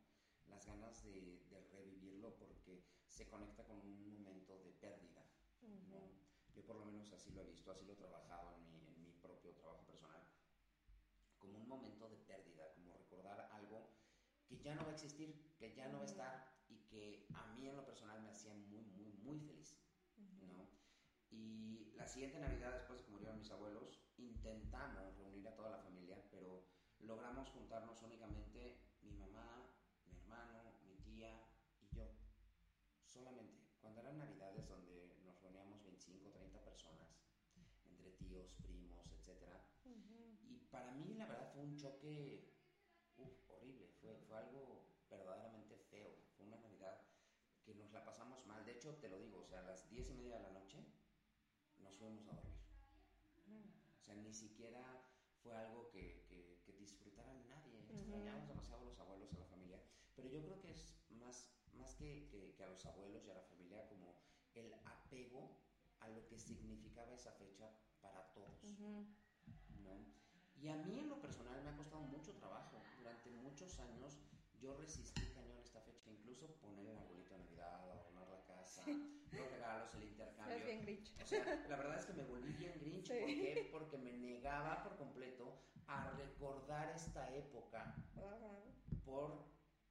Las 0.48 0.66
ganas 0.66 1.04
de, 1.04 1.42
revivirlo 1.72 2.36
porque 2.38 2.84
se 3.08 3.28
conecta 3.28 3.64
con 3.66 3.78
un 3.80 4.24
momento 4.24 4.45
pérdida, 4.86 5.24
Yo 6.54 6.64
por 6.66 6.78
lo 6.78 6.86
menos 6.86 7.12
así 7.12 7.32
lo 7.32 7.42
he 7.42 7.46
visto, 7.46 7.72
así 7.72 7.86
lo 7.86 7.94
he 7.94 7.96
trabajado 7.96 8.56
en 8.56 8.70
mi, 8.70 8.88
en 8.88 9.04
mi 9.04 9.12
propio 9.12 9.52
trabajo 9.54 9.86
personal, 9.86 10.22
como 11.40 11.58
un 11.58 11.68
momento 11.68 12.08
de 12.08 12.18
pérdida, 12.18 12.72
como 12.76 12.94
recordar 12.94 13.50
algo 13.52 13.90
que 14.48 14.58
ya 14.60 14.76
no 14.76 14.84
va 14.84 14.92
a 14.92 14.94
existir, 14.94 15.56
que 15.58 15.74
ya 15.74 15.88
no 15.90 15.98
va 15.98 16.04
a 16.04 16.12
estar 16.14 16.56
y 16.70 16.78
que 16.90 17.28
a 17.34 17.48
mí 17.54 17.68
en 17.68 17.76
lo 17.76 17.86
personal 17.86 18.22
me 18.22 18.30
hacía 18.30 18.54
muy, 18.54 18.86
muy, 18.86 19.12
muy 19.26 19.40
feliz, 19.40 19.78
¿no? 20.42 20.70
Y 21.32 21.92
la 21.96 22.08
siguiente 22.08 22.40
Navidad, 22.40 22.74
después 22.74 23.00
de 23.00 23.06
que 23.06 23.12
murieron 23.12 23.38
mis 23.38 23.52
abuelos, 23.52 24.00
intentamos 24.18 25.18
reunir 25.18 25.48
a 25.48 25.56
toda 25.56 25.72
la 25.72 25.80
familia, 25.80 26.24
pero 26.32 26.68
logramos 27.00 27.50
juntarnos 27.50 28.02
únicamente 28.04 28.80
mi 29.02 29.14
mamá, 29.14 29.70
mi 30.06 30.16
hermano, 30.16 30.80
mi 30.86 30.96
tía 30.96 31.44
y 31.82 31.96
yo. 31.96 32.10
Solamente. 33.04 33.66
Cuando 33.82 34.02
eran 34.02 34.18
Navidades 34.18 34.68
donde 34.68 35.16
nos 35.24 35.40
reuníamos 35.42 35.84
25 35.84 36.30
o 36.30 36.32
30 36.32 36.60
personas, 36.64 37.22
entre 37.86 38.12
tíos, 38.12 38.56
primos, 38.64 39.12
etc. 39.12 39.44
Y 39.84 40.58
para 40.72 40.92
mí 40.92 41.14
la 41.14 41.28
verdad 41.28 41.52
horrible, 43.48 43.88
fue, 44.00 44.16
fue 44.28 44.38
algo 44.38 44.86
verdaderamente 45.10 45.78
feo. 45.90 46.10
Fue 46.36 46.46
una 46.46 46.58
Navidad 46.58 47.02
que 47.64 47.74
nos 47.76 47.92
la 47.92 48.04
pasamos 48.06 48.46
mal. 48.46 48.64
De 48.66 48.74
hecho, 48.74 48.96
te 48.98 49.10
lo 49.10 49.20
digo, 49.20 49.40
o 49.40 49.46
sea, 49.46 49.60
a 49.60 49.64
las 49.64 49.90
10 49.90 50.10
y 50.10 50.14
media 50.14 50.38
de 50.38 50.44
la 50.44 50.52
noche 50.52 50.86
nos 51.80 51.96
fuimos 51.98 52.28
a 52.28 52.34
dormir. 52.34 52.56
O 54.00 54.04
sea, 54.06 54.16
ni 54.16 54.34
siquiera 54.34 55.02
fue 55.42 55.56
algo 55.56 55.90
que, 55.90 56.26
que, 56.28 56.74
disfrutara 56.78 57.34
nadie. 57.48 57.80
Extrañamos 57.90 58.48
demasiado 58.48 58.82
a 58.82 58.86
los 58.86 59.00
abuelos, 59.00 59.34
a 59.34 59.40
la 59.40 59.46
familia. 59.46 59.82
Pero 60.16 60.30
yo 60.30 60.42
creo 60.44 60.62
que 60.62 60.72
es 60.72 60.96
más, 61.10 61.50
más 61.74 61.96
que, 61.96 62.28
que, 62.30 62.64
a 62.64 62.68
los 62.68 62.86
abuelos 62.86 63.26
y 63.26 63.32
a 63.32 63.36
la 63.36 63.42
familia 63.42 63.88
como 63.88 64.20
el 64.54 64.74
apego 64.86 65.58
a 66.00 66.10
lo 66.10 66.28
que 66.28 66.38
significaba 66.38 67.16
esa 67.16 67.32
fecha 67.32 67.72
para 68.02 68.32
todos. 68.34 68.62
¿no? 68.80 70.15
Y 70.62 70.70
a 70.70 70.76
mí 70.78 71.00
en 71.00 71.10
lo 71.10 71.22
personal 71.22 71.62
me 71.64 71.70
ha 71.70 71.78
costado 71.78 72.02
mucho 72.02 72.34
trabajo. 72.34 72.82
Durante 72.98 73.30
muchos 73.32 73.80
años 73.80 74.18
yo 74.62 74.76
resistí 74.78 75.22
cañón 75.34 75.60
esta 75.60 75.82
fecha, 75.82 76.10
incluso 76.10 76.48
poner 76.62 76.88
el 76.88 76.98
arbolito 76.98 77.34
de 77.34 77.40
Navidad, 77.40 77.92
adornar 77.92 78.28
la 78.30 78.46
casa, 78.46 78.84
los 78.88 79.52
regalos, 79.52 79.94
el 79.96 80.04
intercambio. 80.04 80.66
Bien 80.66 80.82
grinch. 80.82 81.12
O 81.22 81.26
sea, 81.26 81.66
la 81.70 81.76
verdad 81.76 82.00
es 82.00 82.06
que 82.06 82.14
me 82.14 82.24
volví 82.24 82.54
bien 82.54 82.80
grinch. 82.80 83.08
¿Por 83.08 83.28
qué? 83.28 83.70
Porque 83.72 83.98
me 83.98 84.14
negaba 84.14 84.84
por 84.84 84.98
completo 84.98 85.60
a 85.88 86.12
recordar 86.12 86.90
esta 86.96 87.34
época 87.36 87.96
por 89.06 89.46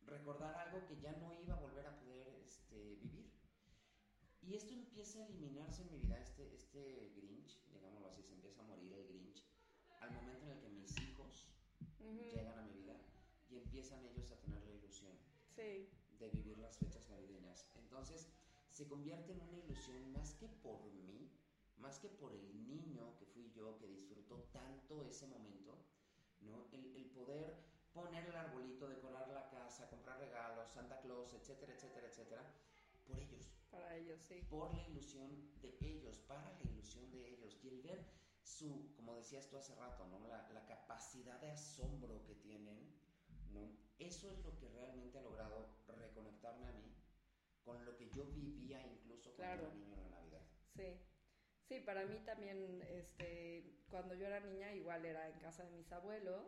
recordar 0.06 0.54
algo 0.56 0.84
que 0.86 1.00
ya 1.00 1.12
no 1.12 1.32
iba 1.40 1.54
a 1.54 1.60
volver 1.60 1.86
a 1.86 1.96
poder 2.00 2.28
este, 2.44 2.96
vivir. 2.96 3.32
Y 4.42 4.54
esto 4.54 4.74
empieza 4.74 5.20
a 5.20 5.26
eliminarse 5.26 5.82
en 5.82 5.92
mi 5.92 5.98
vida, 5.98 6.18
este, 6.18 6.54
este 6.54 7.12
Grinch, 7.16 7.64
digámoslo 7.72 8.08
así, 8.08 8.22
se 8.22 8.32
empieza 8.32 8.60
a 8.60 8.64
morir 8.64 8.92
el 8.92 9.06
Grinch, 9.06 9.46
al 10.00 10.10
momento 10.10 10.44
en 10.44 10.52
el 10.52 10.60
que 10.60 10.68
mis 10.68 11.00
hijos 11.00 11.48
llegan 12.12 12.58
a 12.58 12.62
mi 12.62 12.72
vida 12.72 12.96
y 13.50 13.56
empiezan 13.56 14.04
ellos 14.06 14.30
a 14.32 14.36
tener 14.40 14.62
la 14.64 14.72
ilusión 14.72 15.12
de 15.56 16.28
vivir 16.32 16.58
las 16.58 16.76
fechas 16.78 17.08
navideñas. 17.08 17.66
Entonces 17.76 18.28
se 18.68 18.86
convierte 18.86 19.32
en 19.32 19.40
una 19.40 19.58
ilusión 19.58 20.12
más 20.12 20.34
que 20.34 20.48
por 20.48 20.82
mí, 20.92 21.30
más 21.78 21.98
que 21.98 22.08
por 22.08 22.32
el 22.32 22.66
niño 22.66 23.16
que 23.18 23.26
fui 23.26 23.50
yo, 23.52 23.78
que 23.78 23.86
disfrutó 23.86 24.42
tanto 24.52 25.04
ese 25.04 25.26
momento, 25.26 25.76
¿no? 26.40 26.66
El, 26.72 26.94
el 26.96 27.06
poder 27.06 27.56
poner 27.92 28.26
el 28.26 28.34
arbolito, 28.34 28.88
decorar 28.88 29.28
la 29.28 29.48
casa, 29.48 29.88
comprar 29.88 30.18
regalos, 30.18 30.68
Santa 30.72 31.00
Claus, 31.00 31.32
etcétera, 31.34 31.72
etcétera, 31.72 32.08
etcétera, 32.08 32.54
por 33.06 33.18
ellos. 33.18 33.50
Para 33.70 33.96
ellos, 33.96 34.20
sí. 34.20 34.44
Por 34.50 34.74
la 34.74 34.82
ilusión 34.88 35.30
de 35.62 35.76
ellos, 35.80 36.18
para 36.26 36.52
la 36.52 36.70
ilusión 36.70 37.10
de 37.10 37.28
ellos. 37.28 37.58
Y 37.62 37.68
el 37.68 37.82
ver 37.82 38.04
su, 38.44 38.92
como 38.94 39.14
decías 39.16 39.48
tú 39.48 39.56
hace 39.56 39.74
rato, 39.74 40.06
¿no? 40.06 40.26
La, 40.28 40.48
la 40.50 40.66
capacidad 40.66 41.40
de 41.40 41.50
asombro 41.50 42.24
que 42.24 42.34
tienen, 42.36 42.94
¿no? 43.52 43.76
Eso 43.98 44.30
es 44.30 44.44
lo 44.44 44.56
que 44.58 44.68
realmente 44.68 45.18
ha 45.18 45.22
logrado 45.22 45.68
reconectarme 45.88 46.66
a 46.66 46.72
mí 46.72 46.94
con 47.64 47.84
lo 47.84 47.96
que 47.96 48.10
yo 48.10 48.26
vivía 48.26 48.82
incluso 48.86 49.34
cuando 49.34 49.64
era 49.64 49.74
niño 49.74 49.94
en 49.94 50.00
la 50.02 50.08
Navidad. 50.10 50.42
Sí. 50.76 51.00
Sí, 51.62 51.80
para 51.80 52.04
mí 52.04 52.18
también, 52.26 52.82
este, 52.82 53.80
cuando 53.88 54.14
yo 54.14 54.26
era 54.26 54.38
niña, 54.40 54.74
igual 54.74 55.06
era 55.06 55.30
en 55.30 55.38
casa 55.38 55.64
de 55.64 55.70
mis 55.70 55.90
abuelos, 55.92 56.44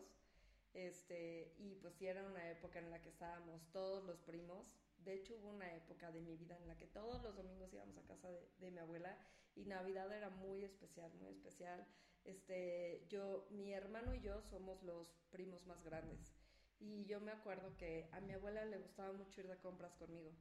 este, 0.74 1.54
y 1.56 1.76
pues 1.76 1.94
sí 1.94 2.06
era 2.06 2.22
una 2.22 2.50
época 2.50 2.78
en 2.80 2.90
la 2.90 3.00
que 3.00 3.08
estábamos 3.08 3.62
todos 3.72 4.04
los 4.04 4.20
primos. 4.20 4.66
De 4.98 5.14
hecho, 5.14 5.34
hubo 5.38 5.48
una 5.48 5.74
época 5.74 6.12
de 6.12 6.20
mi 6.20 6.36
vida 6.36 6.58
en 6.58 6.68
la 6.68 6.76
que 6.76 6.86
todos 6.86 7.22
los 7.22 7.34
domingos 7.34 7.72
íbamos 7.72 7.96
a 7.96 8.02
casa 8.02 8.30
de, 8.30 8.46
de 8.58 8.70
mi 8.70 8.78
abuela 8.78 9.16
y 9.56 9.64
Navidad 9.64 10.12
era 10.12 10.30
muy 10.30 10.64
especial, 10.64 11.12
muy 11.14 11.30
especial. 11.30 11.84
Este, 12.24 13.04
yo, 13.08 13.48
mi 13.50 13.72
hermano 13.72 14.14
y 14.14 14.20
yo 14.20 14.42
somos 14.42 14.82
los 14.82 15.08
primos 15.30 15.66
más 15.66 15.82
grandes. 15.82 16.36
Y 16.78 17.06
yo 17.06 17.20
me 17.20 17.32
acuerdo 17.32 17.74
que 17.76 18.08
a 18.12 18.20
mi 18.20 18.32
abuela 18.32 18.64
le 18.66 18.78
gustaba 18.78 19.12
mucho 19.12 19.40
ir 19.40 19.48
de 19.48 19.58
compras 19.58 19.94
conmigo. 19.94 20.32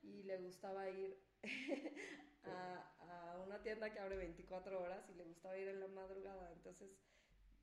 Y 0.00 0.22
le 0.22 0.38
gustaba 0.38 0.88
ir 0.88 1.18
a, 2.44 3.42
una 3.44 3.60
tienda 3.62 3.92
que 3.92 3.98
abre 3.98 4.16
24 4.16 4.80
horas 4.80 5.08
y 5.10 5.14
le 5.14 5.24
gustaba 5.24 5.58
ir 5.58 5.68
en 5.68 5.80
la 5.80 5.88
madrugada. 5.88 6.52
Entonces 6.52 6.90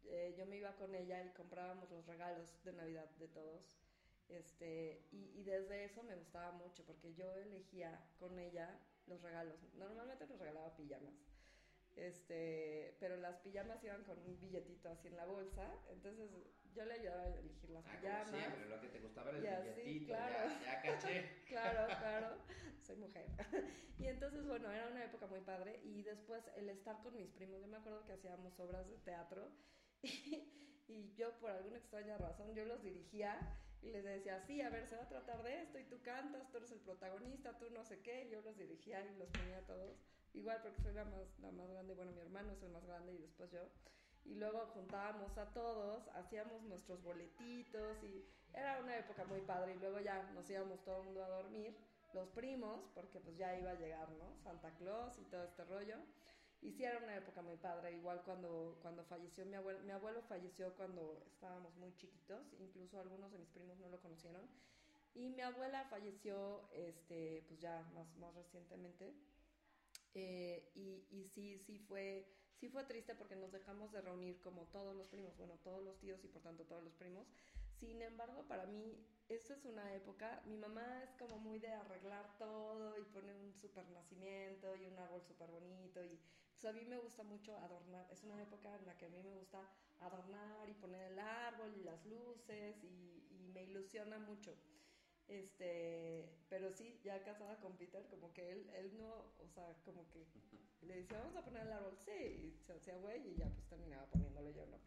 eh, 0.03 0.35
yo 0.37 0.45
me 0.45 0.57
iba 0.57 0.75
con 0.75 0.93
ella 0.93 1.23
y 1.23 1.33
comprábamos 1.33 1.89
los 1.91 2.05
regalos 2.05 2.61
de 2.63 2.73
Navidad 2.73 3.09
de 3.17 3.27
todos. 3.29 3.79
Este, 4.27 5.07
y, 5.11 5.39
y, 5.39 5.43
desde 5.43 5.85
eso 5.85 6.03
me 6.03 6.15
gustaba 6.15 6.51
mucho 6.51 6.85
porque 6.85 7.15
yo 7.15 7.33
elegía 7.33 7.99
con 8.19 8.37
ella 8.37 8.79
los 9.09 9.21
regalos. 9.21 9.61
Normalmente 9.73 10.25
nos 10.27 10.39
regalaba 10.39 10.75
pijamas. 10.75 11.13
Este, 11.95 12.95
pero 12.99 13.17
las 13.17 13.37
pijamas 13.39 13.83
iban 13.83 14.03
con 14.05 14.17
un 14.19 14.39
billetito 14.39 14.89
así 14.89 15.07
en 15.07 15.17
la 15.17 15.25
bolsa. 15.25 15.69
Entonces 15.89 16.29
yo 16.73 16.85
le 16.85 16.93
ayudaba 16.93 17.23
a 17.23 17.27
elegir 17.27 17.69
las 17.71 17.85
ah, 17.85 17.91
pijamas. 17.91 18.25
Como 18.25 18.37
siempre, 18.37 18.69
lo 18.69 18.81
que 18.81 18.87
te 18.87 18.99
gustaba 18.99 19.31
era 19.31 19.59
el 19.59 19.73
billetito. 19.75 20.13
claro. 20.13 20.49
Ya, 20.63 20.81
caché. 20.81 21.43
claro, 21.47 21.87
claro. 21.87 22.37
Soy 22.81 22.95
mujer. 22.95 23.25
y 23.97 24.05
entonces, 24.05 24.45
bueno, 24.45 24.71
era 24.71 24.87
una 24.87 25.03
época 25.03 25.27
muy 25.27 25.41
padre. 25.41 25.81
Y 25.83 26.03
después 26.03 26.47
el 26.55 26.69
estar 26.69 27.01
con 27.01 27.15
mis 27.15 27.27
primos. 27.29 27.59
Yo 27.59 27.67
me 27.67 27.77
acuerdo 27.77 28.05
que 28.05 28.13
hacíamos 28.13 28.57
obras 28.59 28.87
de 28.87 28.97
teatro. 28.99 29.51
Y, 30.91 31.13
yo, 31.13 31.37
por 31.39 31.51
alguna 31.51 31.77
extraña 31.77 32.17
razón, 32.17 32.55
yo 32.55 32.65
los 32.65 32.81
dirigía 32.81 33.37
y 33.81 33.91
les 33.91 34.03
decía, 34.03 34.41
sí, 34.41 34.61
a 34.61 34.69
ver, 34.69 34.87
se 34.87 34.95
va 34.95 35.03
a 35.03 35.09
tratar 35.09 35.43
de 35.43 35.61
esto. 35.61 35.79
Y 35.79 35.83
tú 35.85 36.01
cantas, 36.01 36.49
tú 36.51 36.57
eres 36.57 36.71
el 36.71 36.79
protagonista, 36.79 37.57
tú 37.57 37.69
no 37.71 37.83
sé 37.83 38.01
qué. 38.01 38.29
Yo 38.29 38.41
los 38.41 38.57
dirigía 38.57 39.01
y 39.05 39.15
los 39.17 39.29
ponía 39.29 39.57
a 39.57 39.65
todos. 39.65 39.97
Igual 40.33 40.59
porque 40.61 40.81
soy 40.81 40.93
la 40.93 41.05
más, 41.05 41.39
la 41.39 41.51
más 41.51 41.69
grande. 41.69 41.93
Bueno, 41.95 42.11
mi 42.11 42.21
hermano 42.21 42.51
es 42.53 42.61
el 42.63 42.71
más 42.71 42.85
grande 42.85 43.13
y 43.13 43.17
después 43.17 43.51
yo 43.51 43.61
y 44.25 44.35
luego 44.35 44.67
juntábamos 44.73 45.37
a 45.37 45.45
todos, 45.53 46.07
hacíamos 46.09 46.61
nuestros 46.63 47.01
boletitos 47.01 48.03
y 48.03 48.25
era 48.53 48.79
una 48.79 48.97
época 48.97 49.23
muy 49.25 49.41
padre 49.41 49.73
y 49.75 49.79
luego 49.79 49.99
ya 49.99 50.23
nos 50.33 50.49
íbamos 50.49 50.83
todo 50.83 50.99
el 50.99 51.05
mundo 51.05 51.23
a 51.23 51.29
dormir, 51.29 51.75
los 52.13 52.29
primos, 52.29 52.79
porque 52.93 53.19
pues 53.19 53.37
ya 53.37 53.57
iba 53.57 53.71
a 53.71 53.75
llegar, 53.75 54.09
¿no? 54.11 54.35
Santa 54.43 54.71
Claus 54.75 55.17
y 55.19 55.23
todo 55.25 55.43
este 55.43 55.63
rollo. 55.65 55.95
Y 56.61 56.71
sí 56.73 56.83
era 56.83 56.97
una 56.99 57.15
época 57.15 57.41
muy 57.41 57.55
padre, 57.55 57.93
igual 57.93 58.21
cuando, 58.23 58.77
cuando 58.81 59.03
falleció 59.05 59.45
mi 59.45 59.55
abuelo, 59.55 59.79
mi 59.81 59.91
abuelo 59.91 60.21
falleció 60.23 60.75
cuando 60.75 61.23
estábamos 61.25 61.73
muy 61.77 61.95
chiquitos, 61.95 62.53
incluso 62.59 62.99
algunos 62.99 63.31
de 63.31 63.39
mis 63.39 63.49
primos 63.49 63.77
no 63.79 63.87
lo 63.87 64.01
conocieron. 64.01 64.41
Y 65.15 65.29
mi 65.29 65.41
abuela 65.41 65.85
falleció, 65.85 66.69
este, 66.73 67.43
pues 67.47 67.59
ya 67.61 67.81
más, 67.93 68.13
más 68.17 68.33
recientemente. 68.35 69.13
Eh, 70.13 70.71
y, 70.75 71.05
y 71.11 71.27
sí, 71.27 71.59
sí 71.59 71.79
fue 71.79 72.27
sí 72.59 72.67
fue 72.67 72.83
triste 72.83 73.15
porque 73.15 73.35
nos 73.35 73.51
dejamos 73.51 73.91
de 73.91 74.01
reunir 74.01 74.41
como 74.41 74.65
todos 74.67 74.95
los 74.95 75.07
primos, 75.07 75.35
bueno, 75.37 75.53
todos 75.63 75.83
los 75.83 75.97
tíos 75.99 76.23
y 76.23 76.27
por 76.27 76.41
tanto 76.41 76.65
todos 76.65 76.83
los 76.83 76.93
primos. 76.93 77.25
Sin 77.79 78.01
embargo, 78.01 78.45
para 78.47 78.65
mí, 78.65 79.07
esto 79.29 79.53
es 79.53 79.63
una 79.63 79.93
época, 79.95 80.41
mi 80.45 80.57
mamá 80.57 81.03
es 81.03 81.13
como 81.13 81.37
muy 81.39 81.59
de 81.59 81.71
arreglar 81.71 82.37
todo 82.37 82.97
y 82.99 83.05
poner 83.05 83.37
un 83.37 83.53
super 83.53 83.87
nacimiento 83.91 84.75
y 84.75 84.85
un 84.85 84.99
árbol 84.99 85.23
súper 85.23 85.49
bonito 85.49 86.03
y 86.03 86.19
pues 86.59 86.75
a 86.75 86.77
mí 86.77 86.85
me 86.85 86.97
gusta 86.97 87.23
mucho 87.23 87.57
adornar, 87.57 88.05
es 88.11 88.21
una 88.23 88.41
época 88.41 88.75
en 88.75 88.85
la 88.85 88.97
que 88.97 89.05
a 89.05 89.09
mí 89.09 89.21
me 89.23 89.31
gusta 89.31 89.61
adornar 90.01 90.67
y 90.67 90.73
poner 90.73 91.13
el 91.13 91.19
árbol 91.19 91.73
y 91.77 91.83
las 91.83 92.05
luces 92.05 92.83
y, 92.83 93.27
y 93.31 93.51
me 93.53 93.63
ilusiona 93.63 94.19
mucho. 94.19 94.53
Este, 95.29 96.27
pero 96.49 96.73
sí, 96.73 96.99
ya 97.03 97.23
casada 97.23 97.59
con 97.61 97.77
Peter, 97.77 98.05
como 98.09 98.33
que 98.33 98.51
él, 98.51 98.69
él 98.73 98.97
no, 98.97 99.07
o 99.39 99.47
sea, 99.53 99.73
como 99.85 100.09
que 100.09 100.25
le 100.81 100.97
decía, 100.97 101.19
vamos 101.19 101.35
a 101.37 101.45
poner 101.45 101.61
el 101.61 101.71
árbol, 101.71 101.97
sí, 102.03 102.11
y 102.11 102.63
se 102.65 102.73
hacía 102.73 102.97
güey 102.97 103.25
y 103.25 103.35
ya 103.35 103.47
pues 103.47 103.65
terminaba 103.67 104.05
poniéndole 104.07 104.53
yo, 104.53 104.65
¿no? 104.65 104.79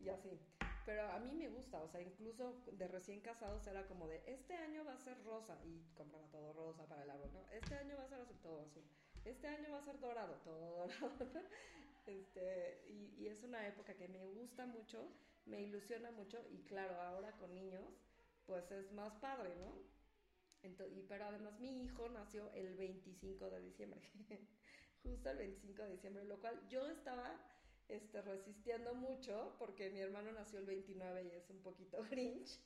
Y 0.00 0.10
así. 0.10 0.38
Pero 0.84 1.10
a 1.10 1.18
mí 1.20 1.32
me 1.32 1.48
gusta, 1.48 1.82
o 1.82 1.88
sea, 1.88 2.02
incluso 2.02 2.60
de 2.70 2.86
recién 2.88 3.20
casados 3.22 3.66
era 3.66 3.86
como 3.86 4.06
de, 4.08 4.22
este 4.26 4.54
año 4.56 4.84
va 4.84 4.92
a 4.92 4.98
ser 4.98 5.16
rosa, 5.24 5.58
y 5.64 5.82
compraba 5.94 6.26
todo 6.28 6.52
rosa 6.52 6.86
para 6.86 7.04
el 7.04 7.10
árbol, 7.10 7.32
¿no? 7.32 7.48
Este 7.50 7.74
año 7.76 7.96
va 7.96 8.04
a 8.04 8.08
ser 8.08 8.20
azul, 8.20 8.36
todo 8.42 8.60
azul. 8.60 8.84
Este 9.24 9.46
año 9.48 9.72
va 9.72 9.78
a 9.78 9.84
ser 9.84 9.98
dorado, 10.00 10.34
todo 10.44 10.86
dorado. 10.86 11.10
este, 12.06 12.84
y, 12.88 13.22
y 13.22 13.28
es 13.28 13.42
una 13.42 13.66
época 13.66 13.94
que 13.94 14.08
me 14.08 14.24
gusta 14.26 14.66
mucho, 14.66 15.08
me 15.46 15.62
ilusiona 15.62 16.10
mucho, 16.10 16.44
y 16.50 16.62
claro, 16.64 17.00
ahora 17.00 17.32
con 17.38 17.54
niños, 17.54 17.84
pues 18.46 18.70
es 18.70 18.92
más 18.92 19.14
padre, 19.16 19.54
¿no? 19.56 19.72
Entonces, 20.62 20.96
y, 20.96 21.02
pero 21.02 21.26
además 21.26 21.58
mi 21.60 21.82
hijo 21.82 22.08
nació 22.08 22.50
el 22.54 22.74
25 22.74 23.50
de 23.50 23.60
diciembre, 23.60 24.00
justo 25.02 25.30
el 25.30 25.38
25 25.38 25.82
de 25.82 25.90
diciembre, 25.90 26.24
lo 26.24 26.40
cual 26.40 26.58
yo 26.68 26.86
estaba 26.88 27.38
este, 27.88 28.22
resistiendo 28.22 28.94
mucho 28.94 29.56
porque 29.58 29.90
mi 29.90 30.00
hermano 30.00 30.32
nació 30.32 30.58
el 30.58 30.66
29 30.66 31.24
y 31.24 31.30
es 31.32 31.50
un 31.50 31.60
poquito 31.60 32.02
grinch, 32.10 32.60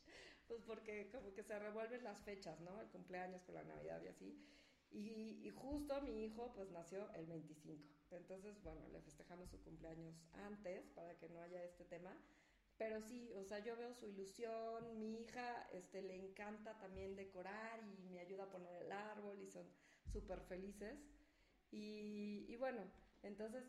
pues 0.47 0.63
porque 0.63 1.11
como 1.11 1.35
que 1.35 1.43
se 1.43 1.59
revuelven 1.59 2.05
las 2.05 2.23
fechas, 2.23 2.61
¿no? 2.61 2.81
El 2.81 2.89
cumpleaños 2.89 3.43
con 3.43 3.57
la 3.57 3.65
Navidad 3.65 4.01
y 4.03 4.09
así. 4.09 4.58
Y, 4.91 5.41
y, 5.43 5.51
justo 5.51 6.01
mi 6.01 6.25
hijo 6.25 6.53
pues 6.55 6.71
nació 6.71 7.13
el 7.13 7.27
25. 7.27 7.85
Entonces, 8.11 8.63
bueno, 8.63 8.81
le 8.89 9.03
festejamos 9.03 9.51
su 9.51 9.63
cumpleaños 9.63 10.15
antes 10.33 10.89
para 10.91 11.17
que 11.19 11.29
no 11.29 11.41
haya 11.41 11.63
este 11.63 11.85
tema. 11.85 12.17
Pero 12.79 13.03
sí, 13.03 13.31
o 13.35 13.45
sea, 13.45 13.59
yo 13.59 13.77
veo 13.77 13.93
su 13.93 14.07
ilusión, 14.07 14.99
mi 14.99 15.21
hija 15.21 15.69
este, 15.73 16.01
le 16.01 16.15
encanta 16.15 16.79
también 16.79 17.17
decorar 17.17 17.81
y 17.83 18.09
me 18.09 18.21
ayuda 18.21 18.45
a 18.45 18.51
poner 18.51 18.83
el 18.83 18.93
árbol 18.93 19.41
y 19.43 19.49
son 19.49 19.67
súper 20.13 20.41
felices. 20.43 20.99
Y, 21.71 22.47
y, 22.49 22.57
bueno, 22.57 22.81
entonces 23.23 23.65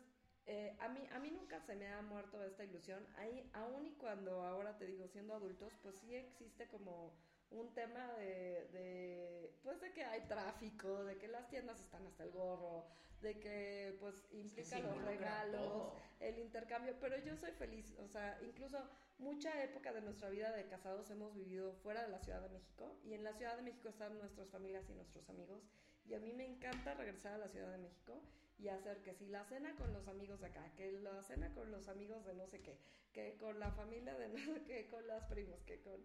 eh, 0.46 0.76
a, 0.80 0.88
mí, 0.88 1.06
a 1.12 1.18
mí 1.18 1.30
nunca 1.30 1.60
se 1.60 1.74
me 1.74 1.88
ha 1.88 2.02
muerto 2.02 2.42
esta 2.42 2.64
ilusión. 2.64 3.06
Ahí, 3.16 3.50
aún 3.52 3.86
y 3.86 3.92
cuando 3.94 4.42
ahora 4.42 4.76
te 4.78 4.86
digo, 4.86 5.06
siendo 5.08 5.34
adultos, 5.34 5.72
pues 5.82 5.96
sí 5.96 6.14
existe 6.14 6.66
como 6.68 7.12
un 7.50 7.72
tema 7.74 8.14
de, 8.14 8.68
de, 8.72 9.58
pues 9.62 9.80
de 9.80 9.92
que 9.92 10.04
hay 10.04 10.22
tráfico, 10.22 11.04
de 11.04 11.18
que 11.18 11.28
las 11.28 11.48
tiendas 11.48 11.80
están 11.80 12.06
hasta 12.06 12.24
el 12.24 12.30
gorro, 12.30 12.86
de 13.20 13.38
que 13.38 13.96
pues 14.00 14.14
implica 14.32 14.76
sí, 14.76 14.82
los 14.82 15.02
regalos, 15.04 15.92
el 16.20 16.38
intercambio, 16.38 16.94
pero 17.00 17.18
yo 17.18 17.36
soy 17.36 17.52
feliz, 17.52 17.94
o 17.98 18.08
sea, 18.08 18.38
incluso 18.42 18.78
mucha 19.18 19.62
época 19.62 19.92
de 19.92 20.00
nuestra 20.00 20.30
vida 20.30 20.50
de 20.52 20.66
casados 20.66 21.10
hemos 21.10 21.34
vivido 21.34 21.74
fuera 21.82 22.02
de 22.02 22.08
la 22.08 22.18
Ciudad 22.20 22.40
de 22.40 22.48
México 22.48 22.96
y 23.04 23.12
en 23.14 23.24
la 23.24 23.34
Ciudad 23.34 23.56
de 23.56 23.62
México 23.62 23.88
están 23.88 24.18
nuestras 24.18 24.48
familias 24.48 24.88
y 24.88 24.94
nuestros 24.94 25.28
amigos 25.28 25.62
y 26.06 26.14
a 26.14 26.18
mí 26.18 26.32
me 26.32 26.46
encanta 26.46 26.94
regresar 26.94 27.34
a 27.34 27.38
la 27.38 27.48
Ciudad 27.48 27.70
de 27.70 27.78
México 27.78 28.22
y 28.58 28.68
hacer 28.68 29.02
que 29.02 29.14
si 29.14 29.26
la 29.26 29.44
cena 29.44 29.74
con 29.76 29.92
los 29.92 30.06
amigos 30.08 30.40
de 30.40 30.46
acá, 30.46 30.70
que 30.76 30.92
la 30.92 31.22
cena 31.22 31.52
con 31.54 31.70
los 31.70 31.88
amigos 31.88 32.24
de 32.24 32.34
no 32.34 32.46
sé 32.46 32.60
qué, 32.60 32.78
que 33.12 33.36
con 33.36 33.58
la 33.58 33.70
familia 33.72 34.14
de 34.14 34.28
no 34.28 34.38
sé 34.38 34.62
qué, 34.64 34.86
con 34.88 35.06
las 35.06 35.24
primos, 35.24 35.62
que 35.64 35.80
con... 35.80 36.04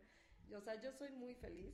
O 0.53 0.61
sea, 0.61 0.81
yo 0.81 0.91
soy 0.91 1.11
muy 1.11 1.35
feliz 1.35 1.73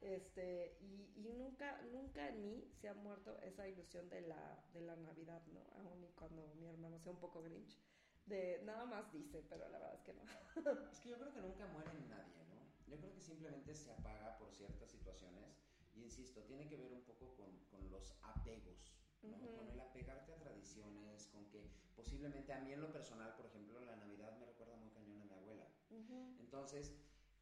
este, 0.00 0.76
y, 0.80 1.12
y, 1.16 1.32
nunca, 1.32 1.80
nunca 1.92 2.28
en 2.28 2.40
mí 2.42 2.70
se 2.80 2.88
ha 2.88 2.94
muerto 2.94 3.36
esa 3.42 3.66
ilusión 3.66 4.08
de 4.08 4.20
la, 4.20 4.64
de 4.72 4.80
la 4.80 4.96
Navidad, 4.96 5.42
¿no? 5.48 5.60
Aún 5.80 6.04
y 6.04 6.08
cuando 6.12 6.54
mi 6.54 6.66
hermano 6.66 6.98
sea 7.00 7.12
un 7.12 7.18
poco 7.18 7.42
grinch. 7.42 7.78
De 8.26 8.60
nada 8.64 8.84
más 8.84 9.10
dice, 9.10 9.42
pero 9.48 9.68
la 9.70 9.78
verdad 9.78 9.94
es 9.94 10.02
que 10.02 10.12
no. 10.12 10.22
es 10.92 11.00
que 11.00 11.08
yo 11.08 11.18
creo 11.18 11.32
que 11.32 11.40
nunca 11.40 11.66
muere 11.66 11.92
nadie, 12.08 12.44
¿no? 12.44 12.60
Yo 12.86 12.98
creo 12.98 13.12
que 13.12 13.20
simplemente 13.20 13.74
se 13.74 13.90
apaga 13.90 14.38
por 14.38 14.52
ciertas 14.52 14.90
situaciones 14.90 15.56
y 15.94 16.02
insisto, 16.02 16.42
tiene 16.44 16.68
que 16.68 16.76
ver 16.76 16.92
un 16.92 17.02
poco 17.02 17.34
con, 17.34 17.58
con 17.70 17.90
los 17.90 18.14
apegos, 18.22 18.94
¿no? 19.22 19.30
Uh 19.30 19.40
-huh. 19.40 19.56
Con 19.56 19.68
el 19.68 19.80
apegarte 19.80 20.32
a 20.32 20.38
tradiciones, 20.38 21.26
con 21.28 21.48
que 21.48 21.70
posiblemente 21.96 22.52
a 22.52 22.60
mí 22.60 22.72
en 22.72 22.80
lo 22.82 22.92
personal, 22.92 23.34
por 23.34 23.46
ejemplo, 23.46 23.80
la 23.80 23.96
Navidad 23.96 24.38
me 24.38 24.46
recuerda 24.46 24.76
muy 24.76 24.90
cañón 24.90 25.20
a 25.22 25.24
mi 25.24 25.32
abuela. 25.32 25.66
Uh 25.90 25.96
-huh. 25.96 26.40
Entonces, 26.40 26.94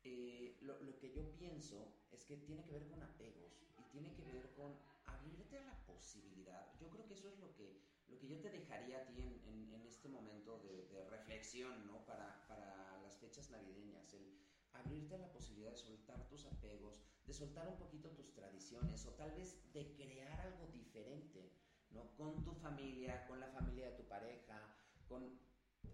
eh, 0.07 0.57
lo, 0.61 0.81
lo, 0.83 0.99
que 0.99 1.13
yo 1.13 1.23
pienso 1.37 1.93
es 2.13 2.25
que 2.25 2.37
tiene 2.37 2.65
que 2.65 2.73
ver 2.73 2.87
con 2.87 3.03
apegos 3.03 3.61
y 3.77 3.83
tiene 3.91 4.15
que 4.15 4.25
ver 4.25 4.53
con 4.53 4.79
abrirte 5.07 5.59
a 5.59 5.65
la 5.65 5.87
posibilidad. 5.87 6.73
Yo 6.79 6.89
creo 6.91 7.07
que 7.07 7.15
eso 7.15 7.29
es 7.29 7.39
lo 7.39 7.53
que, 7.57 7.83
lo 8.09 8.19
que 8.19 8.29
yo 8.29 8.41
te 8.41 8.51
dejaría 8.51 8.99
a 8.99 9.07
ti 9.07 9.21
en, 9.21 9.43
en, 9.45 9.73
en 9.75 9.87
este 9.87 10.09
momento 10.09 10.59
de, 10.61 10.87
de, 10.89 11.05
reflexión, 11.07 11.87
¿no? 11.87 12.05
Para, 12.07 12.47
para 12.47 13.01
las 13.03 13.19
fechas 13.19 13.51
navideñas, 13.51 14.13
el 14.15 14.39
abrirte 14.73 15.17
a 15.17 15.19
la 15.19 15.33
posibilidad 15.33 15.71
de 15.71 15.77
soltar 15.77 16.29
tus 16.29 16.47
apegos, 16.47 17.03
de 17.27 17.33
soltar 17.33 17.67
un 17.69 17.77
poquito 17.77 18.11
tus 18.11 18.33
tradiciones 18.33 19.05
o 19.07 19.15
tal 19.15 19.33
vez 19.33 19.61
de 19.73 19.93
crear 19.97 20.41
algo 20.41 20.67
diferente, 20.69 21.53
¿no? 21.91 22.15
Con 22.17 22.45
tu 22.45 22.55
familia, 22.55 23.27
con 23.27 23.41
la 23.41 23.49
familia 23.49 23.91
de 23.91 23.97
tu 23.97 24.05
pareja, 24.05 24.77
con 25.09 25.39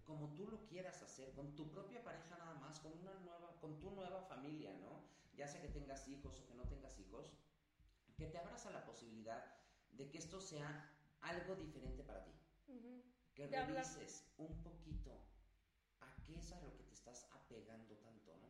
como 0.05 0.33
tú 0.35 0.47
lo 0.47 0.64
quieras 0.66 1.03
hacer, 1.03 1.33
con 1.33 1.55
tu 1.55 1.71
propia 1.71 2.03
pareja 2.03 2.37
nada 2.38 2.55
más, 2.55 2.81
con 2.81 2.92
una 2.99 3.14
nueva, 3.14 3.57
con 3.61 3.79
tu 3.79 3.90
nueva 3.90 4.23
familia, 4.23 4.73
¿no? 4.75 5.03
Ya 5.35 5.47
sea 5.47 5.61
que 5.61 5.68
tengas 5.68 6.07
hijos 6.09 6.40
o 6.40 6.47
que 6.47 6.55
no 6.55 6.64
tengas 6.64 6.99
hijos, 6.99 7.33
que 8.16 8.27
te 8.27 8.38
abras 8.38 8.66
a 8.66 8.71
la 8.71 8.85
posibilidad 8.85 9.45
de 9.92 10.11
que 10.11 10.18
esto 10.18 10.40
sea 10.40 10.90
algo 11.21 11.55
diferente 11.57 12.03
para 12.03 12.25
ti. 12.25 12.33
Uh 12.68 12.75
-huh. 12.75 13.03
Que 13.35 13.47
revises 13.47 14.27
un 14.37 14.62
poquito 14.62 15.18
a 16.01 16.14
qué 16.27 16.38
es 16.38 16.53
a 16.53 16.61
lo 16.61 16.75
que 16.77 16.85
te 16.85 16.95
estás 16.95 17.29
apegando 17.33 17.97
tanto, 17.99 18.37
¿no? 18.37 18.49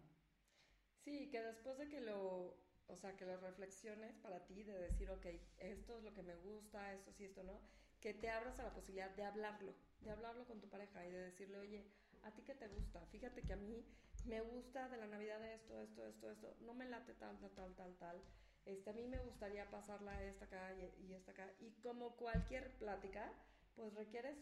Sí, 1.04 1.30
que 1.30 1.40
después 1.42 1.78
de 1.78 1.88
que 1.88 2.00
lo, 2.00 2.56
o 2.88 2.96
sea, 2.96 3.16
que 3.16 3.24
lo 3.24 3.36
reflexiones 3.38 4.16
para 4.16 4.44
ti, 4.46 4.62
de 4.64 4.78
decir, 4.78 5.10
ok, 5.10 5.26
esto 5.58 5.96
es 5.96 6.04
lo 6.04 6.12
que 6.12 6.22
me 6.22 6.36
gusta, 6.36 6.92
esto 6.92 7.12
sí, 7.12 7.24
esto 7.24 7.42
no, 7.44 7.60
que 8.00 8.14
te 8.14 8.28
abras 8.28 8.58
a 8.58 8.64
la 8.64 8.74
posibilidad 8.74 9.10
de 9.10 9.24
hablarlo, 9.24 9.74
de 10.04 10.10
hablarlo 10.10 10.46
con 10.46 10.60
tu 10.60 10.68
pareja 10.68 11.06
y 11.06 11.10
de 11.10 11.22
decirle, 11.22 11.58
oye, 11.58 11.86
¿a 12.22 12.30
ti 12.32 12.42
qué 12.42 12.54
te 12.54 12.68
gusta? 12.68 13.04
Fíjate 13.06 13.42
que 13.42 13.52
a 13.52 13.56
mí 13.56 13.84
me 14.24 14.40
gusta 14.40 14.88
de 14.88 14.96
la 14.96 15.06
Navidad 15.06 15.44
esto, 15.52 15.80
esto, 15.80 16.06
esto, 16.06 16.30
esto, 16.30 16.56
no 16.60 16.74
me 16.74 16.88
late 16.88 17.14
tal, 17.14 17.38
tal, 17.38 17.50
tal, 17.50 17.74
tal, 17.74 17.96
tal. 17.96 18.22
Este, 18.64 18.90
a 18.90 18.92
mí 18.92 19.06
me 19.08 19.18
gustaría 19.18 19.68
pasarla 19.70 20.22
esta 20.22 20.44
acá 20.44 20.72
y, 20.74 21.06
y 21.06 21.14
esta 21.14 21.32
acá. 21.32 21.50
Y 21.58 21.72
como 21.80 22.16
cualquier 22.16 22.78
plática, 22.78 23.32
pues 23.74 23.94
requieres 23.94 24.36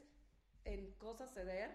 en 0.64 0.92
cosas 0.94 1.32
ceder 1.32 1.70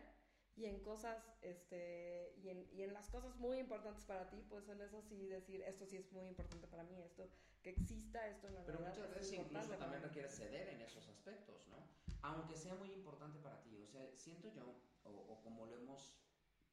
y 0.55 0.65
en 0.65 0.79
cosas, 0.81 1.17
este, 1.41 2.33
y 2.37 2.49
en, 2.49 2.69
y 2.71 2.83
en 2.83 2.93
las 2.93 3.09
cosas 3.09 3.35
muy 3.37 3.59
importantes 3.59 4.05
para 4.05 4.29
ti, 4.29 4.37
pues 4.47 4.69
en 4.69 4.79
eso 4.81 5.01
sí 5.01 5.27
decir, 5.27 5.61
esto 5.63 5.85
sí 5.85 5.97
es 5.97 6.11
muy 6.13 6.27
importante 6.27 6.67
para 6.67 6.83
mí, 6.83 7.01
esto, 7.01 7.29
que 7.61 7.71
exista 7.71 8.25
esto 8.27 8.47
en 8.47 8.55
la 8.55 8.63
Pero 8.63 8.79
muchas 8.79 9.09
veces 9.09 9.33
incluso 9.33 9.75
también 9.77 10.01
requieres 10.01 10.35
ceder 10.35 10.69
en 10.69 10.81
esos 10.81 11.07
aspectos, 11.09 11.67
¿no? 11.67 11.77
Aunque 12.25 12.57
sea 12.57 12.73
muy 12.73 12.91
importante 12.91 13.37
para 13.37 13.61
ti, 13.61 13.77
o 13.77 13.87
sea, 13.87 14.01
siento 14.17 14.51
yo, 14.51 14.81
o, 15.03 15.11
o 15.11 15.41
como 15.43 15.67
lo 15.67 15.77
hemos 15.77 16.15